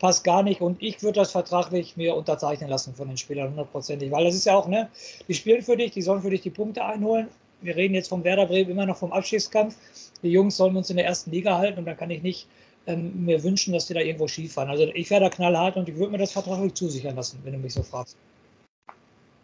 passt 0.00 0.24
gar 0.24 0.42
nicht. 0.42 0.60
Und 0.60 0.82
ich 0.82 1.00
würde 1.00 1.20
das 1.20 1.30
vertraglich 1.30 1.96
mir 1.96 2.16
unterzeichnen 2.16 2.68
lassen 2.68 2.92
von 2.92 3.06
den 3.06 3.16
Spielern 3.16 3.50
hundertprozentig, 3.50 4.10
weil 4.10 4.24
das 4.24 4.34
ist 4.34 4.46
ja 4.46 4.56
auch, 4.56 4.66
ne, 4.66 4.88
die 5.28 5.34
spielen 5.34 5.62
für 5.62 5.76
dich, 5.76 5.92
die 5.92 6.02
sollen 6.02 6.22
für 6.22 6.30
dich 6.30 6.40
die 6.40 6.50
Punkte 6.50 6.84
einholen 6.84 7.28
wir 7.62 7.76
reden 7.76 7.94
jetzt 7.94 8.08
vom 8.08 8.24
Werder 8.24 8.46
Bremen 8.46 8.70
immer 8.70 8.86
noch 8.86 8.96
vom 8.96 9.12
Abschiedskampf. 9.12 9.76
Die 10.22 10.30
Jungs 10.30 10.56
sollen 10.56 10.76
uns 10.76 10.90
in 10.90 10.96
der 10.96 11.06
ersten 11.06 11.30
Liga 11.30 11.58
halten 11.58 11.78
und 11.78 11.86
dann 11.86 11.96
kann 11.96 12.10
ich 12.10 12.22
nicht 12.22 12.48
ähm, 12.86 13.24
mir 13.24 13.42
wünschen, 13.42 13.72
dass 13.72 13.86
die 13.86 13.94
da 13.94 14.00
irgendwo 14.00 14.28
schief 14.28 14.54
fahren. 14.54 14.68
Also 14.68 14.84
ich 14.94 15.10
wäre 15.10 15.22
da 15.22 15.30
knallhart 15.30 15.76
und 15.76 15.88
ich 15.88 15.96
würde 15.96 16.12
mir 16.12 16.18
das 16.18 16.32
vertraglich 16.32 16.74
zusichern 16.74 17.16
lassen, 17.16 17.38
wenn 17.44 17.52
du 17.52 17.58
mich 17.58 17.74
so 17.74 17.82
fragst. 17.82 18.16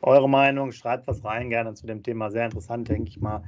Eure 0.03 0.29
Meinung, 0.29 0.73
schreibt 0.73 1.07
was 1.07 1.25
rein, 1.25 1.51
gerne 1.51 1.75
zu 1.75 1.87
dem 1.87 2.03
Thema. 2.03 2.31
Sehr 2.31 2.45
interessant, 2.45 2.89
denke 2.89 3.09
ich 3.09 3.21
mal. 3.21 3.43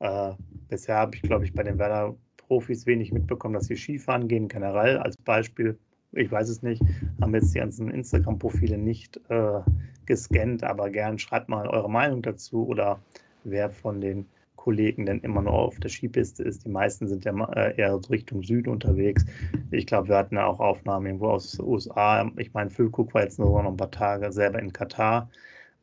Äh, 0.00 0.32
bisher 0.68 0.96
habe 0.96 1.16
ich, 1.16 1.22
glaube 1.22 1.44
ich, 1.44 1.52
bei 1.52 1.62
den 1.62 1.78
Werder-Profis 1.78 2.86
wenig 2.86 3.12
mitbekommen, 3.12 3.54
dass 3.54 3.66
sie 3.66 3.76
Skifahren 3.76 4.28
gehen, 4.28 4.48
generell 4.48 4.98
als 4.98 5.16
Beispiel. 5.16 5.78
Ich 6.12 6.30
weiß 6.30 6.48
es 6.50 6.62
nicht, 6.62 6.82
haben 7.22 7.34
jetzt 7.34 7.54
die 7.54 7.58
ganzen 7.58 7.88
Instagram-Profile 7.88 8.76
nicht 8.76 9.18
äh, 9.30 9.60
gescannt, 10.04 10.62
aber 10.62 10.90
gern 10.90 11.18
schreibt 11.18 11.48
mal 11.48 11.66
eure 11.66 11.90
Meinung 11.90 12.20
dazu 12.20 12.66
oder 12.66 13.00
wer 13.44 13.70
von 13.70 14.00
den 14.00 14.26
Kollegen 14.62 15.06
denn 15.06 15.18
immer 15.20 15.42
noch 15.42 15.54
auf 15.54 15.80
der 15.80 15.90
Skipiste 15.90 16.44
ist. 16.44 16.64
Die 16.64 16.68
meisten 16.68 17.08
sind 17.08 17.24
ja 17.24 17.32
äh, 17.52 17.76
eher 17.76 17.98
Richtung 18.08 18.44
Süden 18.44 18.70
unterwegs. 18.70 19.24
Ich 19.72 19.86
glaube, 19.86 20.08
wir 20.08 20.16
hatten 20.16 20.36
ja 20.36 20.46
auch 20.46 20.60
Aufnahmen 20.60 21.06
irgendwo 21.06 21.30
aus 21.30 21.50
den 21.52 21.64
USA. 21.64 22.30
Ich 22.36 22.52
meine, 22.52 22.70
Füllkrug 22.70 23.12
war 23.12 23.22
jetzt 23.22 23.40
nur 23.40 23.60
noch 23.60 23.70
ein 23.70 23.76
paar 23.76 23.90
Tage 23.90 24.30
selber 24.30 24.60
in 24.60 24.72
Katar 24.72 25.28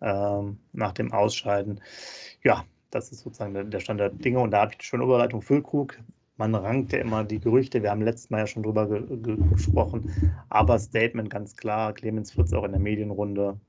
ähm, 0.02 0.60
nach 0.72 0.94
dem 0.94 1.12
Ausscheiden. 1.12 1.82
Ja, 2.42 2.64
das 2.90 3.12
ist 3.12 3.20
sozusagen 3.20 3.70
der 3.70 3.80
Stand 3.82 4.00
der 4.00 4.12
Dinge. 4.12 4.40
Und 4.40 4.52
da 4.52 4.62
habe 4.62 4.72
ich 4.80 4.86
schon 4.86 5.02
Überleitung 5.02 5.42
Füllkrug. 5.42 6.00
Man 6.38 6.56
rankt 6.56 6.94
ja 6.94 7.00
immer 7.00 7.26
die 7.26 7.42
Gerüchte. 7.42 7.84
Wir 7.84 7.92
haben 7.92 8.02
letztes 8.02 8.30
Mal 8.30 8.40
ja 8.40 8.48
schon 8.48 8.64
drüber 8.64 8.88
ge 8.88 9.18
ge 9.18 9.36
gesprochen. 9.52 10.34
Aber 10.48 10.80
Statement 10.80 11.30
ganz 11.30 11.58
klar. 11.58 11.92
Clemens 11.92 12.32
Fritz 12.32 12.54
auch 12.54 12.64
in 12.64 12.72
der 12.72 12.80
Medienrunde. 12.80 13.60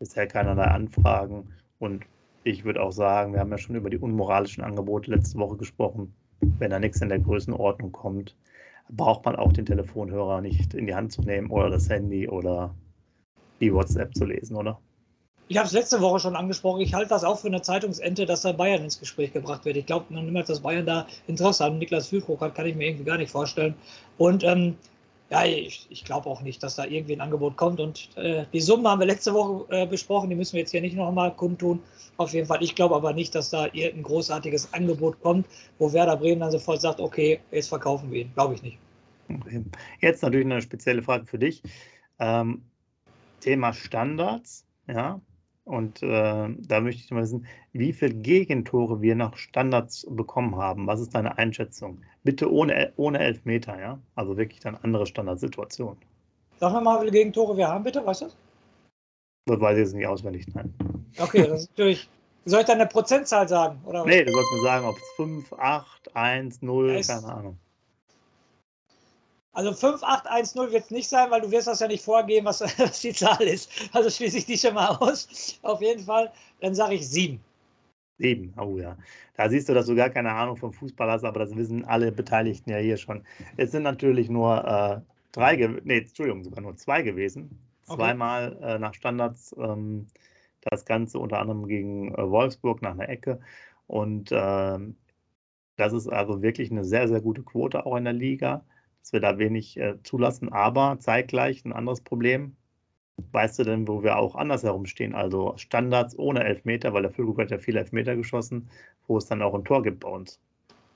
Bisher 0.00 0.26
keinerlei 0.26 0.64
Anfragen. 0.64 1.52
Und 1.78 2.04
ich 2.46 2.64
würde 2.64 2.82
auch 2.82 2.92
sagen, 2.92 3.32
wir 3.32 3.40
haben 3.40 3.50
ja 3.50 3.58
schon 3.58 3.74
über 3.74 3.90
die 3.90 3.98
unmoralischen 3.98 4.62
Angebote 4.62 5.10
letzte 5.10 5.38
Woche 5.38 5.56
gesprochen. 5.56 6.14
Wenn 6.40 6.70
da 6.70 6.78
nichts 6.78 7.00
in 7.00 7.08
der 7.08 7.18
Größenordnung 7.18 7.92
kommt, 7.92 8.36
braucht 8.88 9.24
man 9.24 9.34
auch 9.34 9.52
den 9.52 9.66
Telefonhörer 9.66 10.40
nicht 10.40 10.72
in 10.74 10.86
die 10.86 10.94
Hand 10.94 11.12
zu 11.12 11.22
nehmen 11.22 11.50
oder 11.50 11.70
das 11.70 11.88
Handy 11.88 12.28
oder 12.28 12.72
die 13.60 13.74
WhatsApp 13.74 14.14
zu 14.14 14.24
lesen, 14.24 14.54
oder? 14.54 14.78
Ich 15.48 15.56
habe 15.56 15.66
es 15.66 15.72
letzte 15.72 16.00
Woche 16.00 16.20
schon 16.20 16.36
angesprochen. 16.36 16.80
Ich 16.80 16.94
halte 16.94 17.08
das 17.08 17.24
auch 17.24 17.38
für 17.38 17.48
eine 17.48 17.62
Zeitungsente, 17.62 18.26
dass 18.26 18.42
da 18.42 18.52
Bayern 18.52 18.84
ins 18.84 18.98
Gespräch 18.98 19.32
gebracht 19.32 19.64
wird. 19.64 19.76
Ich 19.76 19.86
glaube 19.86 20.12
noch 20.12 20.22
niemals, 20.22 20.48
dass 20.48 20.60
Bayern 20.60 20.86
da 20.86 21.06
Interesse 21.26 21.64
an 21.64 21.78
Niklas 21.78 22.08
Füllkrug 22.08 22.40
hat, 22.40 22.54
kann 22.54 22.66
ich 22.66 22.76
mir 22.76 22.88
irgendwie 22.88 23.04
gar 23.04 23.18
nicht 23.18 23.30
vorstellen. 23.30 23.74
Und 24.18 24.44
ähm, 24.44 24.76
ja, 25.30 25.44
ich, 25.44 25.86
ich 25.90 26.04
glaube 26.04 26.28
auch 26.28 26.40
nicht, 26.40 26.62
dass 26.62 26.76
da 26.76 26.84
irgendwie 26.84 27.14
ein 27.14 27.20
Angebot 27.20 27.56
kommt. 27.56 27.80
Und 27.80 28.16
äh, 28.16 28.44
die 28.52 28.60
Summe 28.60 28.88
haben 28.88 29.00
wir 29.00 29.06
letzte 29.06 29.34
Woche 29.34 29.66
äh, 29.70 29.86
besprochen, 29.86 30.30
die 30.30 30.36
müssen 30.36 30.52
wir 30.54 30.60
jetzt 30.60 30.70
hier 30.70 30.80
nicht 30.80 30.96
nochmal 30.96 31.34
kundtun. 31.34 31.80
Auf 32.16 32.32
jeden 32.32 32.46
Fall. 32.46 32.62
Ich 32.62 32.74
glaube 32.74 32.94
aber 32.94 33.12
nicht, 33.12 33.34
dass 33.34 33.50
da 33.50 33.66
irgendein 33.66 34.04
großartiges 34.04 34.72
Angebot 34.72 35.20
kommt, 35.20 35.46
wo 35.78 35.92
Werder 35.92 36.16
Bremen 36.16 36.40
dann 36.40 36.52
sofort 36.52 36.80
sagt, 36.80 37.00
okay, 37.00 37.40
jetzt 37.50 37.68
verkaufen 37.68 38.10
wir 38.10 38.22
ihn. 38.22 38.32
Glaube 38.34 38.54
ich 38.54 38.62
nicht. 38.62 38.78
Jetzt 40.00 40.22
natürlich 40.22 40.46
eine 40.46 40.62
spezielle 40.62 41.02
Frage 41.02 41.26
für 41.26 41.38
dich. 41.38 41.62
Ähm, 42.18 42.62
Thema 43.40 43.72
Standards, 43.72 44.64
ja. 44.88 45.20
Und 45.66 46.00
äh, 46.00 46.48
da 46.58 46.80
möchte 46.80 47.02
ich 47.02 47.10
mal 47.10 47.22
wissen, 47.22 47.44
wie 47.72 47.92
viele 47.92 48.14
Gegentore 48.14 49.02
wir 49.02 49.16
nach 49.16 49.36
Standards 49.36 50.06
bekommen 50.08 50.54
haben. 50.54 50.86
Was 50.86 51.00
ist 51.00 51.12
deine 51.12 51.38
Einschätzung? 51.38 52.02
Bitte 52.22 52.52
ohne, 52.52 52.92
ohne 52.94 53.18
Elfmeter, 53.18 53.78
ja? 53.80 53.98
Also 54.14 54.36
wirklich 54.36 54.60
dann 54.60 54.76
andere 54.76 55.06
Standardsituationen. 55.06 55.98
Sag 56.60 56.80
mal, 56.84 56.96
wie 56.98 57.00
viele 57.00 57.12
Gegentore 57.12 57.56
wir 57.56 57.66
haben, 57.66 57.82
bitte, 57.82 58.06
weißt 58.06 58.22
du 58.22 58.24
das? 58.26 58.36
Weiß 59.60 59.76
ich 59.76 59.84
jetzt 59.84 59.94
nicht 59.94 60.06
auswendig, 60.06 60.46
nein. 60.54 60.72
Okay, 61.18 61.48
das 61.48 61.62
ist 61.62 61.70
natürlich. 61.70 62.08
Soll 62.44 62.60
ich 62.60 62.66
dann 62.66 62.80
eine 62.80 62.88
Prozentzahl 62.88 63.48
sagen? 63.48 63.80
Oder 63.84 64.04
nee, 64.04 64.22
du 64.22 64.30
sollst 64.30 64.52
mir 64.52 64.62
sagen, 64.62 64.86
ob 64.86 64.96
es 64.96 65.02
5, 65.16 65.52
8, 65.52 66.14
1, 66.14 66.62
0, 66.62 66.92
ja, 66.92 67.02
keine 67.02 67.26
Ahnung. 67.26 67.58
Also 69.56 69.70
5-8-1-0 69.70 70.70
wird 70.70 70.84
es 70.84 70.90
nicht 70.90 71.08
sein, 71.08 71.30
weil 71.30 71.40
du 71.40 71.50
wirst 71.50 71.66
das 71.66 71.80
ja 71.80 71.88
nicht 71.88 72.04
vorgeben, 72.04 72.44
was, 72.44 72.60
was 72.78 73.00
die 73.00 73.14
Zahl 73.14 73.40
ist. 73.40 73.70
Also 73.94 74.10
schließe 74.10 74.36
ich 74.36 74.44
die 74.44 74.58
schon 74.58 74.74
mal 74.74 74.88
aus. 74.88 75.58
Auf 75.62 75.80
jeden 75.80 76.04
Fall, 76.04 76.30
dann 76.60 76.74
sage 76.74 76.96
ich 76.96 77.08
7. 77.08 77.40
7, 78.18 78.52
oh 78.58 78.76
ja. 78.76 78.98
Da 79.34 79.48
siehst 79.48 79.70
du, 79.70 79.72
dass 79.72 79.86
du 79.86 79.94
gar 79.94 80.10
keine 80.10 80.30
Ahnung 80.30 80.58
vom 80.58 80.74
Fußball 80.74 81.10
hast, 81.10 81.24
aber 81.24 81.40
das 81.40 81.56
wissen 81.56 81.86
alle 81.86 82.12
Beteiligten 82.12 82.68
ja 82.68 82.76
hier 82.76 82.98
schon. 82.98 83.24
Es 83.56 83.72
sind 83.72 83.82
natürlich 83.82 84.28
nur 84.28 84.62
äh, 84.62 85.00
drei, 85.32 85.56
nee, 85.84 85.98
Entschuldigung, 85.98 86.44
sogar 86.44 86.60
nur 86.60 86.76
zwei 86.76 87.00
gewesen. 87.00 87.58
Zweimal 87.84 88.56
okay. 88.56 88.74
äh, 88.74 88.78
nach 88.78 88.92
Standards 88.92 89.56
ähm, 89.58 90.06
das 90.60 90.84
Ganze 90.84 91.18
unter 91.18 91.38
anderem 91.38 91.66
gegen 91.66 92.14
äh, 92.14 92.30
Wolfsburg 92.30 92.82
nach 92.82 92.92
einer 92.92 93.08
Ecke. 93.08 93.40
Und 93.86 94.28
ähm, 94.32 94.96
das 95.76 95.94
ist 95.94 96.08
also 96.08 96.42
wirklich 96.42 96.70
eine 96.70 96.84
sehr, 96.84 97.08
sehr 97.08 97.22
gute 97.22 97.42
Quote 97.42 97.86
auch 97.86 97.96
in 97.96 98.04
der 98.04 98.12
Liga 98.12 98.62
dass 99.06 99.12
wir 99.12 99.20
da 99.20 99.38
wenig 99.38 99.76
äh, 99.76 100.02
zulassen. 100.02 100.52
Aber 100.52 100.96
zeitgleich 100.98 101.64
ein 101.64 101.72
anderes 101.72 102.00
Problem. 102.00 102.56
Weißt 103.30 103.58
du 103.60 103.62
denn, 103.62 103.86
wo 103.86 104.02
wir 104.02 104.18
auch 104.18 104.34
andersherum 104.34 104.84
stehen? 104.84 105.14
Also 105.14 105.54
Standards 105.56 106.18
ohne 106.18 106.42
Elfmeter, 106.42 106.92
weil 106.92 107.02
der 107.02 107.12
Füllkrug 107.12 107.38
hat 107.38 107.52
ja 107.52 107.58
viele 107.58 107.78
Elfmeter 107.78 108.16
geschossen, 108.16 108.68
wo 109.06 109.16
es 109.16 109.26
dann 109.26 109.42
auch 109.42 109.54
ein 109.54 109.64
Tor 109.64 109.84
gibt 109.84 110.00
bei 110.00 110.08
uns. 110.08 110.40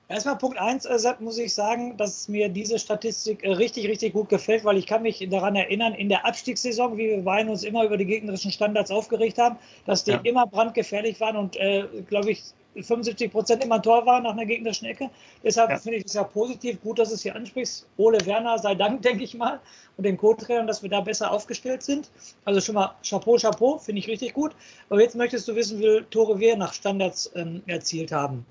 Erstmal 0.09 0.37
Punkt 0.37 0.59
1, 0.59 0.85
äh, 0.85 1.13
muss 1.19 1.37
ich 1.37 1.53
sagen, 1.53 1.95
dass 1.95 2.27
mir 2.27 2.49
diese 2.49 2.77
Statistik 2.77 3.45
äh, 3.45 3.53
richtig, 3.53 3.87
richtig 3.87 4.11
gut 4.11 4.27
gefällt, 4.27 4.65
weil 4.65 4.77
ich 4.77 4.87
kann 4.87 5.03
mich 5.03 5.25
daran 5.29 5.55
erinnern, 5.55 5.93
in 5.93 6.09
der 6.09 6.25
Abstiegssaison, 6.25 6.97
wie 6.97 7.07
wir 7.07 7.21
beiden 7.21 7.49
uns 7.49 7.63
immer 7.63 7.85
über 7.85 7.95
die 7.95 8.05
gegnerischen 8.05 8.51
Standards 8.51 8.91
aufgeregt 8.91 9.37
haben, 9.37 9.55
dass 9.85 10.03
die 10.03 10.11
ja. 10.11 10.19
immer 10.23 10.45
brandgefährlich 10.47 11.21
waren 11.21 11.37
und, 11.37 11.55
äh, 11.55 11.85
glaube 12.09 12.31
ich, 12.31 12.43
75 12.73 13.31
Prozent 13.31 13.63
immer 13.63 13.75
ein 13.75 13.83
Tor 13.83 14.05
war 14.05 14.21
nach 14.21 14.31
einer 14.31 14.45
gegnerischen 14.45 14.87
Ecke. 14.87 15.09
Deshalb 15.43 15.69
ja. 15.69 15.77
finde 15.77 15.97
ich 15.99 16.05
es 16.05 16.13
ja 16.13 16.23
positiv, 16.23 16.81
gut, 16.81 16.99
dass 16.99 17.09
du 17.09 17.15
es 17.15 17.23
hier 17.23 17.35
ansprichst. 17.35 17.87
Ole 17.97 18.25
Werner 18.25 18.57
sei 18.59 18.75
Dank, 18.75 19.01
denke 19.03 19.23
ich 19.23 19.35
mal, 19.35 19.59
und 19.97 20.05
den 20.05 20.17
Co-Trainern, 20.17 20.67
dass 20.67 20.81
wir 20.81 20.89
da 20.89 21.01
besser 21.01 21.31
aufgestellt 21.31 21.83
sind. 21.83 22.09
Also 22.45 22.61
schon 22.61 22.75
mal 22.75 22.95
Chapeau, 23.07 23.37
Chapeau, 23.37 23.77
finde 23.77 23.99
ich 23.99 24.07
richtig 24.07 24.33
gut. 24.33 24.55
Aber 24.89 25.01
jetzt 25.01 25.15
möchtest 25.15 25.47
du 25.47 25.55
wissen, 25.55 25.79
wie 25.79 25.83
viele 25.83 26.09
Tore 26.09 26.39
wir 26.39 26.55
nach 26.55 26.73
Standards 26.73 27.31
ähm, 27.35 27.61
erzielt 27.67 28.11
haben. 28.11 28.45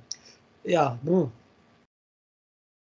Ja. 0.65 0.99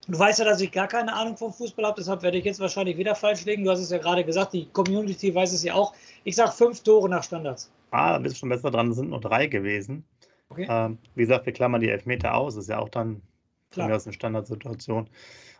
Du 0.07 0.17
weißt 0.17 0.39
ja, 0.39 0.45
dass 0.45 0.61
ich 0.61 0.71
gar 0.71 0.87
keine 0.87 1.13
Ahnung 1.13 1.35
vom 1.35 1.51
Fußball 1.51 1.85
habe, 1.85 1.95
deshalb 1.97 2.21
werde 2.21 2.37
ich 2.37 2.45
jetzt 2.45 2.61
wahrscheinlich 2.61 2.97
wieder 2.97 3.13
falsch 3.13 3.43
legen. 3.43 3.65
Du 3.65 3.71
hast 3.71 3.81
es 3.81 3.89
ja 3.89 3.97
gerade 3.97 4.23
gesagt, 4.23 4.53
die 4.53 4.67
Community 4.67 5.35
weiß 5.35 5.51
es 5.51 5.63
ja 5.63 5.73
auch. 5.73 5.93
Ich 6.23 6.37
sage 6.37 6.51
fünf 6.51 6.81
Tore 6.81 7.09
nach 7.09 7.23
Standards. 7.23 7.69
Ah, 7.91 8.13
da 8.13 8.19
bist 8.19 8.35
du 8.35 8.39
schon 8.39 8.49
besser 8.49 8.71
dran. 8.71 8.91
Es 8.91 8.95
sind 8.95 9.09
nur 9.09 9.19
drei 9.19 9.47
gewesen. 9.47 10.05
Okay. 10.49 10.67
Ähm, 10.69 10.97
wie 11.15 11.21
gesagt, 11.21 11.45
wir 11.45 11.53
klammern 11.53 11.81
die 11.81 11.89
Elfmeter 11.89 12.35
aus. 12.35 12.55
Das 12.55 12.65
ist 12.65 12.69
ja 12.69 12.79
auch 12.79 12.89
dann 12.89 13.21
Klar. 13.71 13.93
aus 13.93 14.05
einer 14.05 14.13
Standardsituation. 14.13 15.09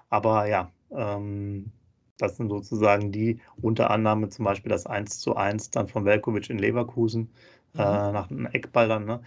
Aber 0.09 0.47
ja, 0.47 0.71
ähm, 0.91 1.71
das 2.17 2.37
sind 2.37 2.49
sozusagen 2.49 3.11
die 3.11 3.39
Unterannahme, 3.61 4.29
zum 4.29 4.45
Beispiel 4.45 4.69
das 4.71 4.85
1 4.85 5.19
zu 5.19 5.35
1 5.35 5.71
dann 5.71 5.87
von 5.87 6.05
Velkovic 6.05 6.49
in 6.49 6.57
Leverkusen 6.57 7.29
mhm. 7.73 7.79
äh, 7.79 8.11
nach 8.11 8.29
einem 8.29 8.47
Eckball 8.47 8.87
dann. 8.87 9.05
Ne? 9.05 9.21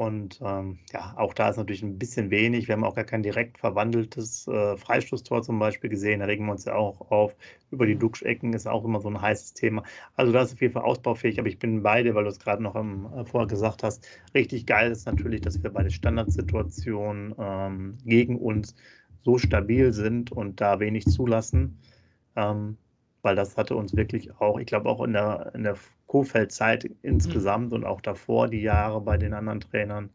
Und 0.00 0.40
ähm, 0.42 0.78
ja, 0.94 1.12
auch 1.18 1.34
da 1.34 1.50
ist 1.50 1.58
natürlich 1.58 1.82
ein 1.82 1.98
bisschen 1.98 2.30
wenig. 2.30 2.68
Wir 2.68 2.72
haben 2.72 2.84
auch 2.84 2.94
gar 2.94 3.04
kein 3.04 3.22
direkt 3.22 3.58
verwandeltes 3.58 4.48
äh, 4.48 4.74
Freistoßtor 4.78 5.42
zum 5.42 5.58
Beispiel 5.58 5.90
gesehen. 5.90 6.20
Da 6.20 6.24
regen 6.24 6.46
wir 6.46 6.52
uns 6.52 6.64
ja 6.64 6.74
auch 6.74 7.10
auf. 7.10 7.36
Über 7.70 7.84
die 7.84 7.96
Duxchecken 7.96 8.54
ist 8.54 8.66
auch 8.66 8.82
immer 8.86 9.02
so 9.02 9.10
ein 9.10 9.20
heißes 9.20 9.52
Thema. 9.52 9.82
Also 10.16 10.32
da 10.32 10.40
ist 10.40 10.54
auf 10.54 10.60
jeden 10.62 10.72
Fall 10.72 10.84
ausbaufähig, 10.84 11.38
aber 11.38 11.48
ich 11.48 11.58
bin 11.58 11.82
beide, 11.82 12.14
weil 12.14 12.24
du 12.24 12.30
es 12.30 12.38
gerade 12.38 12.62
noch 12.62 12.76
im, 12.76 13.12
äh, 13.12 13.26
vorher 13.26 13.46
gesagt 13.46 13.82
hast. 13.82 14.08
Richtig 14.32 14.64
geil 14.64 14.90
ist 14.90 15.04
natürlich, 15.04 15.42
dass 15.42 15.62
wir 15.62 15.68
bei 15.68 15.82
der 15.82 15.90
Standardsituation 15.90 17.34
ähm, 17.38 17.98
gegen 18.06 18.38
uns 18.38 18.74
so 19.22 19.36
stabil 19.36 19.92
sind 19.92 20.32
und 20.32 20.62
da 20.62 20.80
wenig 20.80 21.04
zulassen. 21.04 21.78
Ähm, 22.36 22.78
weil 23.20 23.36
das 23.36 23.58
hatte 23.58 23.76
uns 23.76 23.94
wirklich 23.94 24.34
auch, 24.40 24.58
ich 24.58 24.64
glaube 24.66 24.88
auch 24.88 25.02
in 25.04 25.12
der, 25.12 25.52
in 25.54 25.64
der 25.64 25.76
Kofeld-Zeit 26.10 26.90
insgesamt 27.02 27.68
mhm. 27.68 27.76
und 27.76 27.84
auch 27.84 28.00
davor 28.00 28.48
die 28.48 28.60
Jahre 28.60 29.00
bei 29.00 29.16
den 29.16 29.32
anderen 29.32 29.60
Trainern 29.60 30.10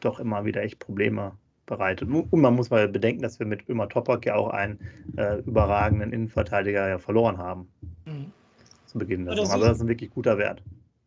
doch 0.00 0.18
immer 0.18 0.44
wieder 0.44 0.62
echt 0.62 0.80
Probleme 0.80 1.38
bereitet. 1.66 2.08
Und 2.10 2.40
man 2.40 2.56
muss 2.56 2.70
mal 2.70 2.88
bedenken, 2.88 3.22
dass 3.22 3.38
wir 3.38 3.46
mit 3.46 3.68
Ömer 3.68 3.88
Topak 3.88 4.26
ja 4.26 4.34
auch 4.34 4.48
einen 4.48 4.80
äh, 5.16 5.38
überragenden 5.38 6.12
Innenverteidiger 6.12 6.88
ja 6.88 6.98
verloren 6.98 7.38
haben. 7.38 7.68
Mhm. 8.06 8.32
Zu 8.86 8.98
Beginn 8.98 9.24
der 9.24 9.36
Saison. 9.36 9.52
Also 9.52 9.66
das 9.66 9.76
ist 9.76 9.82
ein 9.82 9.88
wirklich 9.88 10.10
guter 10.10 10.36
Wert. 10.36 10.60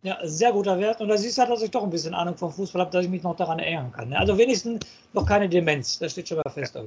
Ja, 0.03 0.17
sehr 0.23 0.53
guter 0.53 0.79
Wert. 0.79 1.01
Und 1.01 1.09
da 1.09 1.17
siehst 1.17 1.37
du 1.37 1.41
halt, 1.41 1.51
dass 1.51 1.61
ich 1.61 1.71
doch 1.71 1.83
ein 1.83 1.89
bisschen 1.89 2.13
Ahnung 2.13 2.37
vom 2.37 2.53
Fußball 2.53 2.83
habe, 2.83 2.91
dass 2.91 3.03
ich 3.03 3.11
mich 3.11 3.23
noch 3.23 3.35
daran 3.35 3.59
erinnern 3.59 3.91
kann. 3.91 4.07
Ne? 4.07 4.17
Also 4.17 4.37
wenigstens 4.37 4.85
noch 5.11 5.25
keine 5.25 5.49
Demenz. 5.49 5.99
Das 5.99 6.13
steht 6.13 6.29
schon 6.29 6.37
mal 6.37 6.49
fest. 6.49 6.75
Ja. 6.75 6.83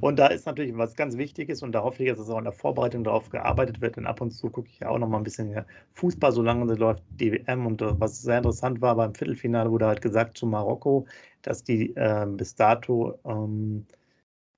Und 0.00 0.18
da 0.18 0.26
ist 0.28 0.46
natürlich 0.46 0.76
was 0.76 0.94
ganz 0.94 1.16
Wichtiges 1.16 1.62
und 1.62 1.72
da 1.72 1.82
hoffe 1.82 2.02
ich, 2.04 2.10
dass 2.10 2.18
es 2.18 2.28
auch 2.30 2.38
in 2.38 2.44
der 2.44 2.52
Vorbereitung 2.52 3.02
darauf 3.04 3.30
gearbeitet 3.30 3.80
wird. 3.80 3.96
Denn 3.96 4.06
ab 4.06 4.20
und 4.20 4.30
zu 4.30 4.50
gucke 4.50 4.68
ich 4.68 4.80
ja 4.80 4.88
auch 4.88 4.98
noch 4.98 5.08
mal 5.08 5.18
ein 5.18 5.24
bisschen 5.24 5.64
Fußball, 5.94 6.32
solange 6.32 6.68
sie 6.68 6.78
läuft, 6.78 7.02
die 7.18 7.32
WM. 7.32 7.66
Und 7.66 7.80
was 7.82 8.20
sehr 8.22 8.38
interessant 8.38 8.80
war 8.80 8.94
beim 8.96 9.14
Viertelfinale, 9.14 9.70
wurde 9.70 9.86
halt 9.86 10.02
gesagt 10.02 10.36
zu 10.38 10.46
Marokko, 10.46 11.06
dass 11.42 11.64
die 11.64 11.94
äh, 11.96 12.26
bis 12.28 12.54
dato 12.54 13.18
ähm, 13.24 13.86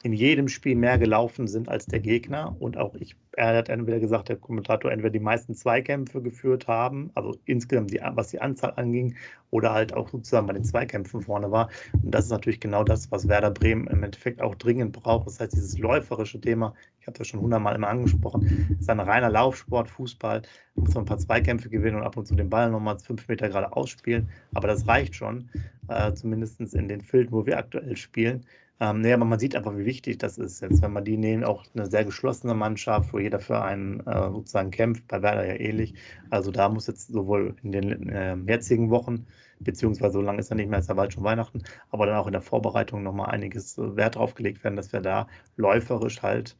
in 0.05 0.13
jedem 0.13 0.47
Spiel 0.47 0.77
mehr 0.77 0.97
gelaufen 0.97 1.49
sind 1.49 1.69
als 1.69 1.87
der 1.87 1.99
Gegner. 1.99 2.55
Und 2.61 2.77
auch 2.77 2.95
ich, 2.95 3.17
er 3.33 3.57
hat 3.57 3.69
entweder 3.69 3.99
gesagt, 3.99 4.29
der 4.29 4.37
Kommentator, 4.37 4.93
entweder 4.93 5.11
die 5.11 5.19
meisten 5.19 5.55
Zweikämpfe 5.55 6.23
geführt 6.23 6.69
haben, 6.69 7.11
also 7.15 7.37
insgesamt, 7.47 7.91
die, 7.93 8.01
was 8.15 8.29
die 8.29 8.41
Anzahl 8.41 8.75
anging, 8.77 9.17
oder 9.51 9.73
halt 9.73 9.95
auch 9.95 10.09
sozusagen 10.09 10.47
bei 10.47 10.53
den 10.53 10.65
Zweikämpfen 10.65 11.23
vorne 11.23 11.51
war. 11.51 11.71
Und 11.93 12.15
das 12.15 12.27
ist 12.27 12.31
natürlich 12.31 12.61
genau 12.61 12.85
das, 12.85 13.11
was 13.11 13.29
Werder 13.29 13.51
Bremen 13.51 13.87
im 13.89 14.03
Endeffekt 14.03 14.41
auch 14.41 14.55
dringend 14.55 14.93
braucht. 14.93 15.27
Das 15.27 15.41
heißt, 15.41 15.53
dieses 15.53 15.79
läuferische 15.79 16.41
Thema, 16.41 16.75
ich 17.01 17.07
habe 17.07 17.19
das 17.19 17.29
schon 17.29 17.41
hundertmal 17.41 17.75
immer 17.75 17.89
angesprochen, 17.89 18.77
ist 18.79 18.91
ein 18.91 19.01
reiner 19.01 19.31
Laufsport, 19.31 19.89
Fußball, 19.89 20.43
muss 20.75 20.95
man 20.95 21.05
ein 21.05 21.07
paar 21.07 21.19
Zweikämpfe 21.19 21.71
gewinnen 21.71 21.97
und 21.97 22.03
ab 22.03 22.17
und 22.17 22.27
zu 22.27 22.35
den 22.35 22.51
Ball 22.51 22.71
nochmal 22.71 22.99
fünf 22.99 23.27
Meter 23.27 23.49
gerade 23.49 23.75
ausspielen. 23.75 24.29
Aber 24.55 24.69
das 24.69 24.87
reicht 24.87 25.15
schon, 25.15 25.49
äh, 25.89 26.13
zumindest 26.13 26.61
in 26.61 26.89
den 26.89 27.01
Filmen, 27.01 27.33
wo 27.33 27.47
wir 27.47 27.59
aktuell 27.59 27.97
spielen. 27.97 28.45
Ähm, 28.81 29.01
nee, 29.01 29.13
aber 29.13 29.25
man 29.25 29.41
sieht 29.41 29.57
einfach, 29.57 29.77
wie 29.77 29.85
wichtig 29.85 30.19
das 30.19 30.39
ist 30.39 30.61
jetzt, 30.61 30.83
wenn 30.83 30.93
man 30.93 31.05
die 31.05 31.17
nehmen, 31.17 31.43
auch 31.43 31.65
eine 31.75 31.87
sehr 31.87 32.05
geschlossene 32.05 32.55
Mannschaft, 32.55 33.13
wo 33.13 33.19
jeder 33.19 33.41
für 33.41 33.61
einen 33.61 34.01
äh, 34.07 34.31
sozusagen 34.31 34.71
kämpft, 34.71 35.09
bei 35.09 35.21
Werder 35.21 35.45
ja 35.47 35.55
ähnlich. 35.55 35.95
Also 36.31 36.53
da 36.53 36.69
muss 36.69 36.87
jetzt 36.87 37.09
sowohl 37.09 37.57
in 37.65 37.73
den 37.73 38.09
äh, 38.09 38.37
jetzigen 38.47 38.91
Wochen, 38.91 39.27
beziehungsweise 39.59 40.13
so 40.13 40.21
lange 40.21 40.39
ist 40.39 40.51
ja 40.51 40.57
nicht 40.57 40.71
mehr, 40.71 40.79
ist 40.79 40.89
ja 40.89 40.95
bald 40.95 41.13
schon 41.13 41.25
Weihnachten, 41.25 41.65
aber 41.91 42.07
dann 42.07 42.17
auch 42.17 42.27
in 42.27 42.33
der 42.33 42.41
Vorbereitung 42.41 43.03
nochmal 43.03 43.31
einiges 43.31 43.79
äh, 43.79 43.97
Wert 43.97 44.15
drauf 44.15 44.35
gelegt 44.35 44.63
werden, 44.63 44.77
dass 44.77 44.93
wir 44.93 45.01
da 45.01 45.27
läuferisch 45.57 46.23
halt 46.23 46.57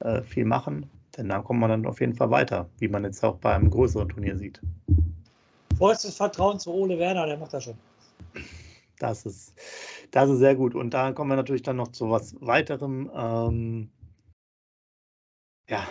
äh, 0.00 0.22
viel 0.22 0.46
machen. 0.46 0.90
Denn 1.16 1.28
da 1.28 1.40
kommt 1.40 1.60
man 1.60 1.70
dann 1.70 1.86
auf 1.86 2.00
jeden 2.00 2.14
Fall 2.14 2.30
weiter, 2.30 2.68
wie 2.78 2.88
man 2.88 3.04
jetzt 3.04 3.22
auch 3.24 3.36
bei 3.36 3.54
einem 3.54 3.70
größeren 3.70 4.08
Turnier 4.08 4.36
sieht. 4.36 4.60
Vollstes 5.78 6.16
Vertrauen 6.16 6.58
zu 6.58 6.72
Ole 6.72 6.98
Werner, 6.98 7.26
der 7.26 7.36
macht 7.36 7.52
das 7.52 7.64
schon. 7.64 7.74
Das 9.00 9.24
ist, 9.24 9.54
das 10.10 10.28
ist 10.28 10.38
sehr 10.38 10.54
gut. 10.54 10.74
Und 10.74 10.92
da 10.92 11.12
kommen 11.12 11.30
wir 11.30 11.36
natürlich 11.36 11.62
dann 11.62 11.76
noch 11.76 11.88
zu 11.88 12.10
was 12.10 12.36
weiterem. 12.40 13.10
Ähm, 13.14 13.90
ja, 15.68 15.86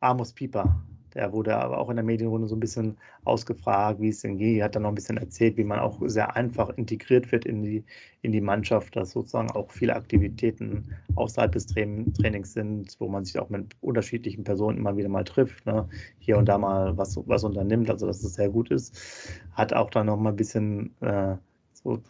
Amos 0.00 0.32
Pieper. 0.32 0.82
Der 1.14 1.32
wurde 1.32 1.56
aber 1.56 1.78
auch 1.78 1.90
in 1.90 1.96
der 1.96 2.04
Medienrunde 2.04 2.48
so 2.48 2.56
ein 2.56 2.60
bisschen 2.60 2.96
ausgefragt, 3.24 4.00
wie 4.00 4.08
es 4.08 4.22
denn 4.22 4.38
geht. 4.38 4.62
Hat 4.62 4.74
dann 4.74 4.82
noch 4.82 4.88
ein 4.88 4.94
bisschen 4.96 5.18
erzählt, 5.18 5.56
wie 5.58 5.64
man 5.64 5.78
auch 5.78 6.00
sehr 6.06 6.34
einfach 6.34 6.70
integriert 6.70 7.30
wird 7.30 7.44
in 7.44 7.62
die, 7.62 7.84
in 8.22 8.32
die 8.32 8.40
Mannschaft, 8.40 8.96
dass 8.96 9.10
sozusagen 9.10 9.50
auch 9.50 9.70
viele 9.70 9.94
Aktivitäten 9.94 10.96
außerhalb 11.14 11.52
des 11.52 11.66
Trainings 11.66 12.54
sind, 12.54 12.96
wo 12.98 13.08
man 13.08 13.24
sich 13.24 13.38
auch 13.38 13.50
mit 13.50 13.76
unterschiedlichen 13.82 14.42
Personen 14.42 14.78
immer 14.78 14.96
wieder 14.96 15.08
mal 15.08 15.24
trifft, 15.24 15.66
ne? 15.66 15.88
hier 16.18 16.38
und 16.38 16.46
da 16.46 16.58
mal 16.58 16.96
was, 16.96 17.16
was 17.26 17.44
unternimmt, 17.44 17.90
also 17.90 18.06
dass 18.06 18.24
es 18.24 18.34
sehr 18.34 18.48
gut 18.48 18.70
ist. 18.70 19.30
Hat 19.52 19.72
auch 19.72 19.90
dann 19.90 20.06
noch 20.06 20.16
mal 20.16 20.30
ein 20.30 20.36
bisschen 20.36 20.94
äh, 21.00 21.36
so 21.74 22.00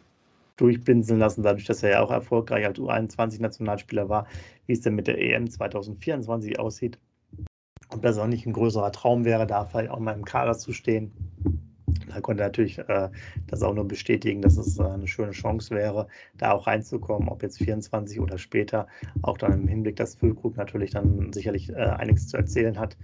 durchbinseln 0.57 1.19
lassen, 1.19 1.43
dadurch, 1.43 1.67
dass 1.67 1.83
er 1.83 1.91
ja 1.91 2.03
auch 2.03 2.11
erfolgreich 2.11 2.65
als 2.65 2.79
U21-Nationalspieler 2.79 4.09
war, 4.09 4.27
wie 4.67 4.73
es 4.73 4.81
denn 4.81 4.95
mit 4.95 5.07
der 5.07 5.19
EM 5.19 5.51
2024 5.51 6.59
aussieht. 6.59 6.99
Dass 8.01 8.17
es 8.17 8.23
auch 8.23 8.27
nicht 8.27 8.47
ein 8.47 8.53
größerer 8.53 8.93
Traum 8.93 9.25
wäre, 9.25 9.47
da 9.47 9.65
vielleicht 9.65 9.91
auch 9.91 9.99
mal 9.99 10.15
im 10.15 10.25
Kader 10.25 10.57
zu 10.57 10.73
stehen. 10.73 11.13
Da 12.09 12.21
konnte 12.21 12.43
er 12.43 12.49
natürlich 12.49 12.79
äh, 12.79 13.11
das 13.47 13.63
auch 13.63 13.75
nur 13.75 13.87
bestätigen, 13.87 14.43
dass 14.43 14.57
es 14.57 14.79
äh, 14.79 14.85
eine 14.85 15.07
schöne 15.07 15.33
Chance 15.33 15.75
wäre, 15.75 16.09
da 16.37 16.53
auch 16.53 16.67
reinzukommen, 16.67 17.29
ob 17.29 17.43
jetzt 17.43 17.59
24 17.59 18.21
oder 18.21 18.39
später. 18.39 18.87
Auch 19.23 19.39
dann 19.39 19.53
im 19.53 19.69
Hinblick, 19.69 19.97
dass 19.97 20.15
Füllkrug 20.15 20.57
natürlich 20.57 20.91
dann 20.91 21.33
sicherlich 21.33 21.71
äh, 21.71 21.75
einiges 21.75 22.29
zu 22.29 22.37
erzählen 22.37 22.79
hat, 22.79 22.97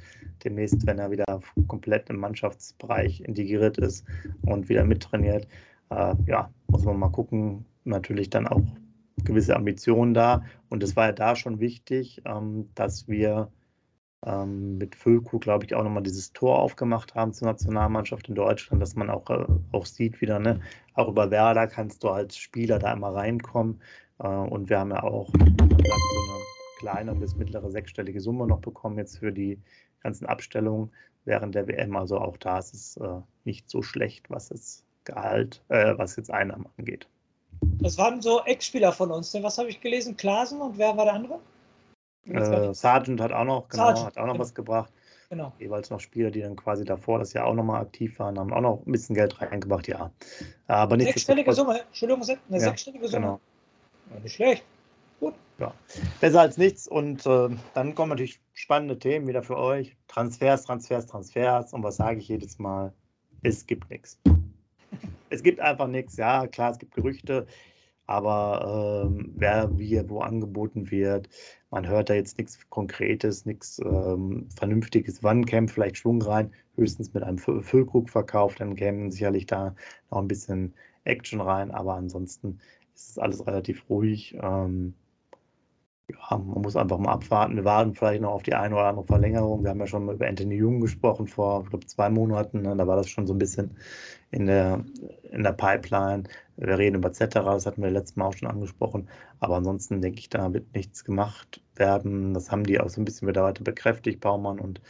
demnächst, 0.44 0.86
wenn 0.86 0.98
er 0.98 1.10
wieder 1.10 1.40
komplett 1.66 2.08
im 2.10 2.16
Mannschaftsbereich 2.16 3.20
integriert 3.20 3.78
ist 3.78 4.04
und 4.42 4.68
wieder 4.68 4.84
mittrainiert 4.84 5.46
äh, 5.90 6.14
ja, 6.26 6.50
muss 6.70 6.84
man 6.84 6.98
mal 6.98 7.10
gucken, 7.10 7.66
natürlich 7.84 8.30
dann 8.30 8.46
auch 8.46 8.62
gewisse 9.24 9.56
Ambitionen 9.56 10.14
da. 10.14 10.44
Und 10.68 10.82
es 10.82 10.96
war 10.96 11.06
ja 11.06 11.12
da 11.12 11.36
schon 11.36 11.60
wichtig, 11.60 12.22
ähm, 12.24 12.70
dass 12.74 13.08
wir 13.08 13.50
ähm, 14.24 14.78
mit 14.78 14.94
Füllkuh, 14.96 15.38
glaube 15.38 15.64
ich, 15.64 15.74
auch 15.74 15.82
nochmal 15.82 16.02
dieses 16.02 16.32
Tor 16.32 16.58
aufgemacht 16.58 17.14
haben 17.14 17.32
zur 17.32 17.48
Nationalmannschaft 17.48 18.28
in 18.28 18.34
Deutschland, 18.34 18.82
dass 18.82 18.94
man 18.94 19.10
auch, 19.10 19.28
äh, 19.30 19.46
auch 19.72 19.86
sieht 19.86 20.20
wieder, 20.20 20.38
ne, 20.38 20.60
auch 20.94 21.08
über 21.08 21.30
Werder 21.30 21.66
kannst 21.66 22.04
du 22.04 22.08
als 22.08 22.36
Spieler 22.36 22.78
da 22.78 22.92
immer 22.92 23.14
reinkommen. 23.14 23.80
Äh, 24.18 24.28
und 24.28 24.68
wir 24.68 24.78
haben 24.78 24.90
ja 24.90 25.02
auch 25.02 25.32
gesagt, 25.32 25.52
so 25.68 25.76
eine 25.78 26.44
kleine 26.78 27.14
bis 27.14 27.36
mittlere 27.36 27.70
sechsstellige 27.70 28.20
Summe 28.20 28.46
noch 28.46 28.60
bekommen 28.60 28.98
jetzt 28.98 29.18
für 29.18 29.32
die 29.32 29.58
ganzen 30.02 30.26
Abstellungen 30.26 30.90
während 31.24 31.54
der 31.54 31.66
WM. 31.68 31.96
Also 31.96 32.18
auch 32.18 32.36
da 32.36 32.58
ist 32.58 32.74
es 32.74 32.96
äh, 32.98 33.20
nicht 33.44 33.70
so 33.70 33.82
schlecht, 33.82 34.30
was 34.30 34.50
jetzt 34.50 34.84
Gehalt, 35.10 35.62
äh, 35.68 35.94
was 35.96 36.16
jetzt 36.16 36.30
Einnahmen 36.30 36.66
angeht. 36.78 37.08
Das 37.80 37.98
waren 37.98 38.22
so 38.22 38.42
Ex-Spieler 38.44 38.92
von 38.92 39.10
uns. 39.10 39.34
Was 39.42 39.58
habe 39.58 39.68
ich 39.68 39.80
gelesen? 39.80 40.16
Klasen 40.16 40.60
und 40.60 40.78
wer 40.78 40.96
war 40.96 41.04
der 41.04 41.14
andere? 41.14 41.40
Äh, 42.26 42.72
Sargent 42.74 43.20
hat 43.20 43.32
auch 43.32 43.44
noch, 43.44 43.68
genau, 43.68 43.84
Sargent, 43.86 44.06
hat 44.06 44.16
auch 44.18 44.26
noch 44.26 44.32
genau. 44.32 44.42
was 44.42 44.54
gebracht. 44.54 44.92
Genau. 45.30 45.52
Jeweils 45.58 45.90
noch 45.90 46.00
Spieler, 46.00 46.30
die 46.30 46.40
dann 46.40 46.56
quasi 46.56 46.84
davor 46.84 47.20
das 47.20 47.32
Jahr 47.32 47.46
auch 47.46 47.54
nochmal 47.54 47.82
aktiv 47.82 48.18
waren, 48.18 48.38
haben 48.38 48.52
auch 48.52 48.60
noch 48.60 48.82
ein 48.84 48.92
bisschen 48.92 49.14
Geld 49.14 49.40
reingebracht, 49.40 49.86
ja. 49.86 50.10
Aber 50.66 50.96
nicht 50.96 51.12
Sechsstellige 51.12 51.52
Summe, 51.52 51.82
Entschuldigung, 51.82 52.22
eine 52.22 52.38
ja, 52.50 52.58
sechsstellige 52.58 53.06
Summe. 53.06 53.20
Genau. 53.20 53.40
Ja, 54.12 54.20
nicht 54.20 54.34
schlecht. 54.34 54.64
Gut. 55.20 55.34
Ja. 55.58 55.72
Besser 56.20 56.40
als 56.40 56.56
nichts. 56.56 56.88
Und 56.88 57.26
äh, 57.26 57.48
dann 57.74 57.94
kommen 57.94 58.10
natürlich 58.10 58.40
spannende 58.54 58.98
Themen 58.98 59.28
wieder 59.28 59.42
für 59.42 59.56
euch. 59.56 59.96
Transfers, 60.08 60.64
Transfers, 60.64 61.06
Transfers. 61.06 61.72
Und 61.72 61.84
was 61.84 61.96
sage 61.96 62.18
ich 62.18 62.28
jedes 62.28 62.58
Mal? 62.58 62.92
Es 63.42 63.66
gibt 63.66 63.88
nichts. 63.90 64.18
Es 65.32 65.44
gibt 65.44 65.60
einfach 65.60 65.86
nichts. 65.86 66.16
Ja, 66.16 66.48
klar, 66.48 66.72
es 66.72 66.78
gibt 66.78 66.92
Gerüchte 66.92 67.46
aber 68.10 69.06
ähm, 69.06 69.32
wer 69.36 69.78
wie 69.78 70.02
wo 70.08 70.18
angeboten 70.18 70.90
wird. 70.90 71.28
Man 71.70 71.86
hört 71.86 72.10
da 72.10 72.14
jetzt 72.14 72.38
nichts 72.38 72.58
Konkretes, 72.68 73.46
nichts 73.46 73.78
ähm, 73.84 74.48
Vernünftiges. 74.56 75.22
Wann 75.22 75.46
käme 75.46 75.68
vielleicht 75.68 75.98
Schwung 75.98 76.20
rein? 76.20 76.50
Höchstens 76.74 77.14
mit 77.14 77.22
einem 77.22 77.38
Füllkrug-Verkauf, 77.38 78.56
dann 78.56 78.74
kämen 78.74 79.12
sicherlich 79.12 79.46
da 79.46 79.76
noch 80.10 80.18
ein 80.18 80.26
bisschen 80.26 80.74
Action 81.04 81.40
rein, 81.40 81.70
aber 81.70 81.94
ansonsten 81.94 82.58
ist 82.96 83.20
alles 83.20 83.46
relativ 83.46 83.88
ruhig. 83.88 84.36
Ähm, 84.42 84.94
ja, 86.12 86.36
man 86.38 86.62
muss 86.62 86.76
einfach 86.76 86.98
mal 86.98 87.12
abwarten. 87.12 87.56
Wir 87.56 87.64
warten 87.64 87.94
vielleicht 87.94 88.22
noch 88.22 88.32
auf 88.32 88.42
die 88.42 88.54
eine 88.54 88.74
oder 88.74 88.86
andere 88.86 89.06
Verlängerung. 89.06 89.62
Wir 89.62 89.70
haben 89.70 89.80
ja 89.80 89.86
schon 89.86 90.04
mal 90.04 90.14
über 90.14 90.26
Anthony 90.26 90.56
Jung 90.56 90.80
gesprochen 90.80 91.26
vor, 91.26 91.62
ich 91.64 91.70
glaube, 91.70 91.86
zwei 91.86 92.10
Monaten. 92.10 92.62
Ne? 92.62 92.76
Da 92.76 92.86
war 92.86 92.96
das 92.96 93.08
schon 93.08 93.26
so 93.26 93.34
ein 93.34 93.38
bisschen 93.38 93.76
in 94.30 94.46
der, 94.46 94.84
in 95.30 95.42
der 95.42 95.52
Pipeline. 95.52 96.24
Wir 96.56 96.78
reden 96.78 96.96
über 96.96 97.12
Cetera, 97.12 97.54
das 97.54 97.66
hatten 97.66 97.82
wir 97.82 97.90
letztes 97.90 98.16
Mal 98.16 98.26
auch 98.26 98.36
schon 98.36 98.48
angesprochen. 98.48 99.08
Aber 99.40 99.56
ansonsten 99.56 100.00
denke 100.00 100.20
ich, 100.20 100.28
da 100.28 100.52
wird 100.52 100.74
nichts 100.74 101.04
gemacht 101.04 101.62
werden. 101.74 102.34
Das 102.34 102.50
haben 102.50 102.64
die 102.64 102.80
auch 102.80 102.88
so 102.88 103.00
ein 103.00 103.04
bisschen 103.04 103.28
wieder 103.28 103.42
weiter 103.42 103.64
bekräftigt, 103.64 104.20
Baumann 104.20 104.58
und 104.58 104.80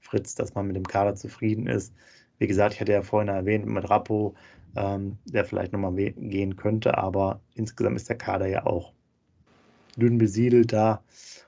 Fritz, 0.00 0.34
dass 0.34 0.54
man 0.54 0.66
mit 0.66 0.76
dem 0.76 0.86
Kader 0.86 1.14
zufrieden 1.14 1.66
ist. 1.66 1.94
Wie 2.38 2.46
gesagt, 2.46 2.74
ich 2.74 2.80
hatte 2.80 2.92
ja 2.92 3.02
vorhin 3.02 3.28
erwähnt 3.28 3.66
mit 3.66 3.88
Rappo, 3.88 4.34
ähm, 4.76 5.18
der 5.24 5.44
vielleicht 5.44 5.72
nochmal 5.72 5.94
gehen 5.94 6.56
könnte, 6.56 6.98
aber 6.98 7.40
insgesamt 7.54 7.96
ist 7.96 8.08
der 8.08 8.18
Kader 8.18 8.46
ja 8.46 8.66
auch 8.66 8.93
dünn 9.96 10.18
besiedelt. 10.18 10.72
Da 10.72 11.02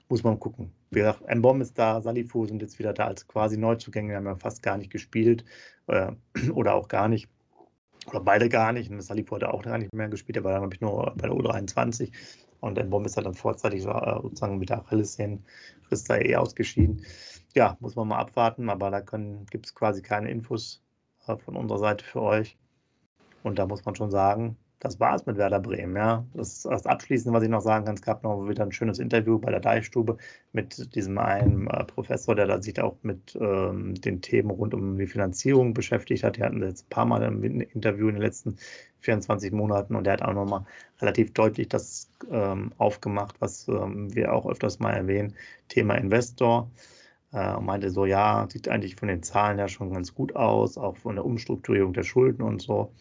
muss 0.08 0.22
man 0.22 0.38
gucken. 0.38 0.72
Wie 0.90 1.00
gesagt, 1.00 1.22
Mbom 1.34 1.60
ist 1.60 1.78
da, 1.78 2.00
Salifu 2.00 2.46
sind 2.46 2.62
jetzt 2.62 2.78
wieder 2.78 2.92
da 2.92 3.06
als 3.06 3.26
quasi 3.26 3.56
Neuzugänge. 3.56 4.10
Wir 4.10 4.16
haben 4.16 4.26
ja 4.26 4.36
fast 4.36 4.62
gar 4.62 4.78
nicht 4.78 4.90
gespielt 4.90 5.44
äh, 5.88 6.12
oder 6.52 6.74
auch 6.74 6.88
gar 6.88 7.08
nicht. 7.08 7.28
Oder 8.06 8.20
beide 8.20 8.48
gar 8.48 8.72
nicht. 8.72 8.90
Und 8.90 9.00
Salifu 9.00 9.34
hat 9.34 9.44
auch 9.44 9.62
gar 9.62 9.78
nicht 9.78 9.92
mehr 9.92 10.08
gespielt. 10.08 10.36
Er 10.36 10.44
war 10.44 10.52
dann, 10.52 10.62
glaube 10.62 10.74
ich, 10.74 10.80
nur 10.80 11.12
bei 11.16 11.28
der 11.28 11.36
U23. 11.36 12.12
Und 12.60 12.82
Mbom 12.82 13.04
ist 13.04 13.16
halt 13.16 13.26
dann 13.26 13.34
vorzeitig 13.34 13.84
äh, 13.84 14.20
sozusagen 14.22 14.58
mit 14.58 14.70
der 14.70 14.78
Achillessehnen, 14.78 15.44
ist 15.90 16.08
da 16.08 16.16
eh 16.16 16.36
ausgeschieden. 16.36 17.04
Ja, 17.54 17.76
muss 17.80 17.96
man 17.96 18.08
mal 18.08 18.18
abwarten. 18.18 18.70
Aber 18.70 18.90
da 18.90 19.00
gibt 19.00 19.66
es 19.66 19.74
quasi 19.74 20.02
keine 20.02 20.30
Infos 20.30 20.82
äh, 21.26 21.36
von 21.36 21.56
unserer 21.56 21.78
Seite 21.78 22.04
für 22.04 22.22
euch. 22.22 22.56
Und 23.42 23.58
da 23.58 23.66
muss 23.66 23.84
man 23.84 23.94
schon 23.94 24.10
sagen, 24.10 24.56
das 24.80 25.00
war 25.00 25.14
es 25.14 25.24
mit 25.24 25.38
Werder 25.38 25.60
Bremen. 25.60 25.96
Ja. 25.96 26.26
Das 26.34 26.52
ist 26.52 26.64
das 26.66 26.86
Abschließende, 26.86 27.36
was 27.36 27.42
ich 27.42 27.48
noch 27.48 27.62
sagen 27.62 27.86
kann. 27.86 27.94
Es 27.94 28.02
gab 28.02 28.22
noch 28.22 28.46
wieder 28.48 28.62
ein 28.62 28.72
schönes 28.72 28.98
Interview 28.98 29.38
bei 29.38 29.50
der 29.50 29.60
Deichstube 29.60 30.18
mit 30.52 30.94
diesem 30.94 31.16
einen 31.18 31.66
äh, 31.68 31.84
Professor, 31.84 32.34
der 32.34 32.46
da 32.46 32.60
sich 32.60 32.80
auch 32.80 32.96
mit 33.02 33.36
ähm, 33.40 33.94
den 33.94 34.20
Themen 34.20 34.50
rund 34.50 34.74
um 34.74 34.98
die 34.98 35.06
Finanzierung 35.06 35.72
beschäftigt 35.72 36.24
hat. 36.24 36.36
Die 36.36 36.42
hatten 36.42 36.62
jetzt 36.62 36.86
ein 36.86 36.90
paar 36.90 37.06
Mal 37.06 37.22
ein 37.22 37.42
Interview 37.42 38.08
in 38.08 38.16
den 38.16 38.22
letzten 38.22 38.56
24 39.00 39.52
Monaten 39.52 39.94
und 39.96 40.04
der 40.04 40.14
hat 40.14 40.22
auch 40.22 40.34
nochmal 40.34 40.64
relativ 41.00 41.32
deutlich 41.32 41.68
das 41.68 42.10
ähm, 42.30 42.72
aufgemacht, 42.76 43.36
was 43.40 43.68
ähm, 43.68 44.14
wir 44.14 44.32
auch 44.34 44.46
öfters 44.46 44.78
mal 44.78 44.92
erwähnen, 44.92 45.34
Thema 45.68 45.94
Investor. 45.94 46.70
Äh, 47.32 47.60
meinte 47.60 47.90
so, 47.90 48.06
ja, 48.06 48.46
sieht 48.50 48.68
eigentlich 48.68 48.96
von 48.96 49.08
den 49.08 49.22
Zahlen 49.22 49.58
ja 49.58 49.68
schon 49.68 49.92
ganz 49.92 50.14
gut 50.14 50.36
aus, 50.36 50.78
auch 50.78 50.96
von 50.96 51.16
der 51.16 51.24
Umstrukturierung 51.24 51.92
der 51.92 52.04
Schulden 52.04 52.42
und 52.42 52.62
so. 52.62 52.92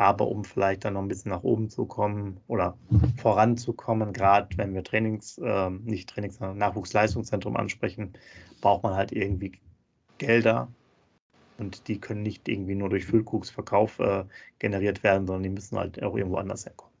Aber 0.00 0.28
um 0.28 0.44
vielleicht 0.44 0.86
dann 0.86 0.94
noch 0.94 1.02
ein 1.02 1.08
bisschen 1.08 1.30
nach 1.30 1.42
oben 1.42 1.68
zu 1.68 1.84
kommen 1.84 2.40
oder 2.46 2.74
voranzukommen, 3.18 4.14
gerade 4.14 4.48
wenn 4.56 4.72
wir 4.72 4.82
Trainings, 4.82 5.36
äh, 5.36 5.68
nicht 5.68 6.08
Trainings, 6.08 6.38
sondern 6.38 6.56
Nachwuchsleistungszentrum 6.56 7.54
ansprechen, 7.54 8.14
braucht 8.62 8.82
man 8.82 8.94
halt 8.94 9.12
irgendwie 9.12 9.60
Gelder. 10.16 10.68
Und 11.58 11.86
die 11.86 12.00
können 12.00 12.22
nicht 12.22 12.48
irgendwie 12.48 12.76
nur 12.76 12.88
durch 12.88 13.04
Füllkuchsverkauf 13.04 13.98
äh, 13.98 14.24
generiert 14.58 15.02
werden, 15.02 15.26
sondern 15.26 15.42
die 15.42 15.50
müssen 15.50 15.76
halt 15.76 16.02
auch 16.02 16.16
irgendwo 16.16 16.38
anders 16.38 16.64
herkommen. 16.64 16.94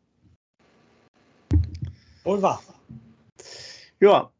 Wohl 2.24 2.42
wahr. 2.42 2.62
Ja, 3.98 4.30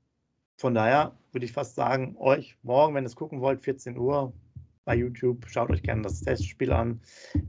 von 0.58 0.74
daher 0.74 1.16
würde 1.32 1.46
ich 1.46 1.52
fast 1.52 1.76
sagen, 1.76 2.14
euch 2.18 2.58
morgen, 2.62 2.94
wenn 2.94 3.04
ihr 3.04 3.08
es 3.08 3.16
gucken 3.16 3.40
wollt, 3.40 3.62
14 3.62 3.96
Uhr, 3.96 4.34
bei 4.90 4.96
YouTube. 4.96 5.46
Schaut 5.46 5.70
euch 5.70 5.84
gerne 5.84 6.02
das 6.02 6.20
Testspiel 6.20 6.72
an. 6.72 7.00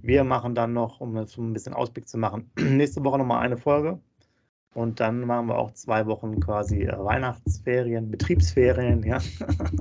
Wir 0.03 0.23
machen 0.23 0.53
dann 0.53 0.73
noch, 0.73 1.01
um 1.01 1.17
jetzt 1.17 1.39
ein 1.39 1.53
bisschen 1.53 1.73
Ausblick 1.73 2.07
zu 2.07 2.19
machen, 2.19 2.51
nächste 2.59 3.03
Woche 3.03 3.17
nochmal 3.17 3.43
eine 3.43 3.57
Folge. 3.57 3.99
Und 4.75 4.99
dann 4.99 5.21
machen 5.21 5.47
wir 5.47 5.57
auch 5.57 5.71
zwei 5.71 6.05
Wochen 6.05 6.39
quasi 6.39 6.83
äh, 6.83 6.95
Weihnachtsferien, 7.03 8.11
Betriebsferien, 8.11 9.01
ja, 9.03 9.17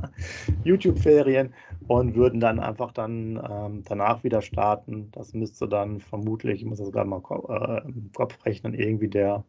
YouTube-Ferien 0.64 1.52
und 1.86 2.14
würden 2.14 2.40
dann 2.40 2.60
einfach 2.60 2.92
dann 2.92 3.38
ähm, 3.48 3.82
danach 3.84 4.24
wieder 4.24 4.40
starten. 4.40 5.10
Das 5.12 5.34
müsste 5.34 5.68
dann 5.68 6.00
vermutlich, 6.00 6.62
ich 6.62 6.64
muss 6.64 6.78
das 6.78 6.90
gerade 6.90 7.10
mal 7.10 7.20
äh, 7.50 7.86
im 7.86 8.10
Kopf 8.14 8.42
rechnen, 8.46 8.72
irgendwie 8.72 9.08
der 9.08 9.44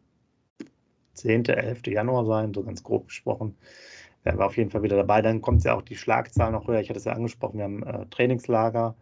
10., 1.14 1.46
11. 1.46 1.86
Januar 1.86 2.26
sein, 2.26 2.52
so 2.52 2.62
ganz 2.62 2.82
grob 2.82 3.06
gesprochen 3.06 3.56
wären 4.24 4.38
wir 4.38 4.46
auf 4.46 4.56
jeden 4.56 4.70
Fall 4.70 4.82
wieder 4.82 4.96
dabei. 4.96 5.22
Dann 5.22 5.42
kommt 5.42 5.64
ja 5.64 5.74
auch 5.74 5.82
die 5.82 5.96
Schlagzahl 5.96 6.52
noch 6.52 6.68
höher. 6.68 6.80
Ich 6.80 6.88
hatte 6.88 6.98
es 6.98 7.04
ja 7.04 7.12
angesprochen, 7.12 7.58
wir 7.58 7.64
haben 7.64 7.82
äh, 7.82 8.06
Trainingslager. 8.06 8.94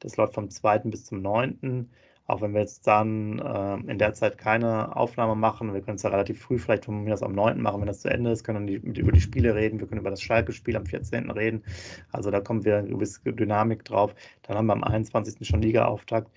Das 0.00 0.16
läuft 0.16 0.34
vom 0.34 0.50
2. 0.50 0.78
bis 0.80 1.06
zum 1.06 1.22
9. 1.22 1.88
Auch 2.28 2.40
wenn 2.40 2.54
wir 2.54 2.60
jetzt 2.60 2.86
dann 2.88 3.38
äh, 3.38 3.74
in 3.90 3.98
der 3.98 4.12
Zeit 4.14 4.36
keine 4.36 4.96
Aufnahme 4.96 5.36
machen, 5.36 5.72
wir 5.72 5.80
können 5.80 5.96
es 5.96 6.02
ja 6.02 6.10
relativ 6.10 6.40
früh 6.40 6.58
vielleicht 6.58 6.86
von 6.86 7.04
mir 7.04 7.14
aus 7.14 7.22
am 7.22 7.32
9. 7.32 7.60
machen, 7.60 7.80
wenn 7.80 7.86
das 7.86 8.00
zu 8.00 8.10
Ende 8.10 8.32
ist, 8.32 8.42
können 8.42 8.66
wir 8.66 8.82
über 8.82 9.12
die 9.12 9.20
Spiele 9.20 9.54
reden, 9.54 9.78
wir 9.78 9.86
können 9.86 10.00
über 10.00 10.10
das 10.10 10.22
Schalke-Spiel 10.22 10.76
am 10.76 10.86
14. 10.86 11.30
reden. 11.30 11.62
Also 12.10 12.32
da 12.32 12.40
kommt 12.40 12.64
wieder 12.64 12.78
eine 12.78 12.88
gewisse 12.88 13.20
Dynamik 13.32 13.84
drauf. 13.84 14.14
Dann 14.42 14.56
haben 14.56 14.66
wir 14.66 14.72
am 14.72 14.82
21. 14.82 15.46
schon 15.46 15.62
Liga-Auftakt. 15.62 16.28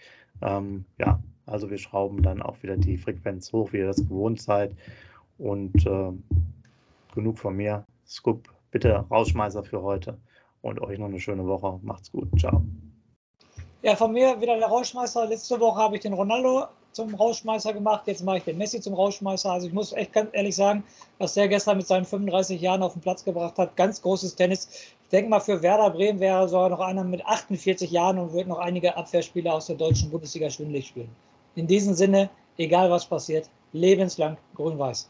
Ähm, 0.44 0.86
ja, 1.00 1.20
also 1.48 1.72
wir 1.72 1.80
schrauben 1.80 2.22
dann 2.22 2.44
auch 2.44 2.62
wieder 2.62 2.78
die 2.78 2.98
Frequenz 2.98 3.52
hoch, 3.52 3.74
wie 3.74 3.78
ihr 3.78 3.88
das 3.88 3.98
gewohnt 3.98 4.40
seid. 4.42 4.76
Und 5.40 5.88
äh, 5.88 6.12
genug 7.16 7.40
von 7.40 7.56
mir. 7.56 7.86
Scoop, 8.10 8.50
bitte 8.72 9.06
Rausschmeißer 9.12 9.64
für 9.64 9.84
heute 9.84 10.18
und 10.62 10.82
euch 10.82 10.98
noch 10.98 11.06
eine 11.06 11.20
schöne 11.20 11.46
Woche. 11.46 11.80
Macht's 11.84 12.12
gut. 12.12 12.28
Ciao. 12.40 12.64
Ja, 13.84 13.96
von 13.96 14.12
mir 14.12 14.42
wieder 14.42 14.58
der 14.58 14.68
Rausschmeißer. 14.68 15.28
Letzte 15.28 15.60
Woche 15.60 15.80
habe 15.80 15.96
ich 15.96 16.02
den 16.02 16.14
Ronaldo 16.14 16.66
zum 16.92 17.14
Rausschmeißer 17.14 17.72
gemacht. 17.72 18.08
Jetzt 18.08 18.24
mache 18.24 18.40
ich 18.40 18.44
den 18.44 18.58
Messi 18.58 18.82
zum 18.82 18.96
Rausschmeißer. 18.96 19.52
Also 19.52 19.68
ich 19.68 19.74
muss 19.74 19.94
echt 19.94 20.12
ganz 20.12 20.30
ehrlich 20.34 20.56
sagen, 20.56 20.84
was 21.20 21.36
der 21.36 21.48
gestern 21.48 21.78
mit 21.78 21.88
seinen 21.88 22.06
35 22.06 22.60
Jahren 22.60 22.82
auf 22.82 22.94
den 22.94 23.02
Platz 23.02 23.24
gebracht 23.24 23.58
hat, 23.58 23.78
ganz 23.78 24.02
großes 24.02 24.36
Tennis. 24.36 24.68
Ich 25.04 25.10
denke 25.10 25.30
mal, 25.30 25.40
für 25.40 25.62
Werder 25.62 25.92
Bremen 25.92 26.20
wäre 26.20 26.50
sogar 26.50 26.70
noch 26.70 26.80
einer 26.80 27.04
mit 27.04 27.26
48 27.26 27.92
Jahren 27.92 28.18
und 28.18 28.34
wird 28.34 28.48
noch 28.48 28.60
einige 28.60 28.98
Abwehrspieler 28.98 29.54
aus 29.54 29.68
der 29.68 29.76
deutschen 29.76 30.10
Bundesliga 30.10 30.50
schwindlig 30.50 30.88
spielen. 30.88 31.16
In 31.56 31.68
diesem 31.68 31.94
Sinne, 31.94 32.30
egal 32.58 32.90
was 32.90 33.06
passiert, 33.06 33.50
lebenslang 33.72 34.38
grün-weiß. 34.56 35.10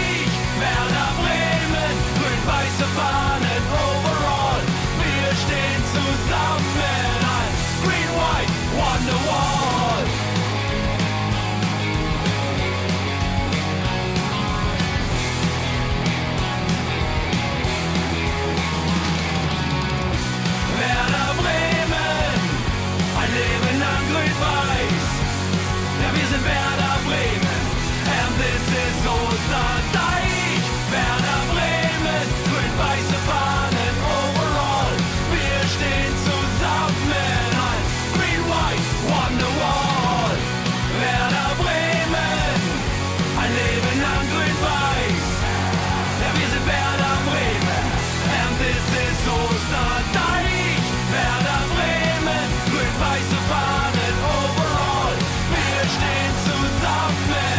Werder 2.81 2.87
Bremen, 2.87 2.87
grün-weiße 2.87 2.87
Fahnen 2.95 3.63
overall. 3.71 4.61
Wir 4.97 5.35
stehen 5.35 5.83
zusammen 5.93 6.81
als 7.21 7.83
Green-White 7.83 8.53
Wonderwall. 8.75 9.60
Overall. 56.31 56.61
Wir 56.81 57.35
stehen 57.35 57.50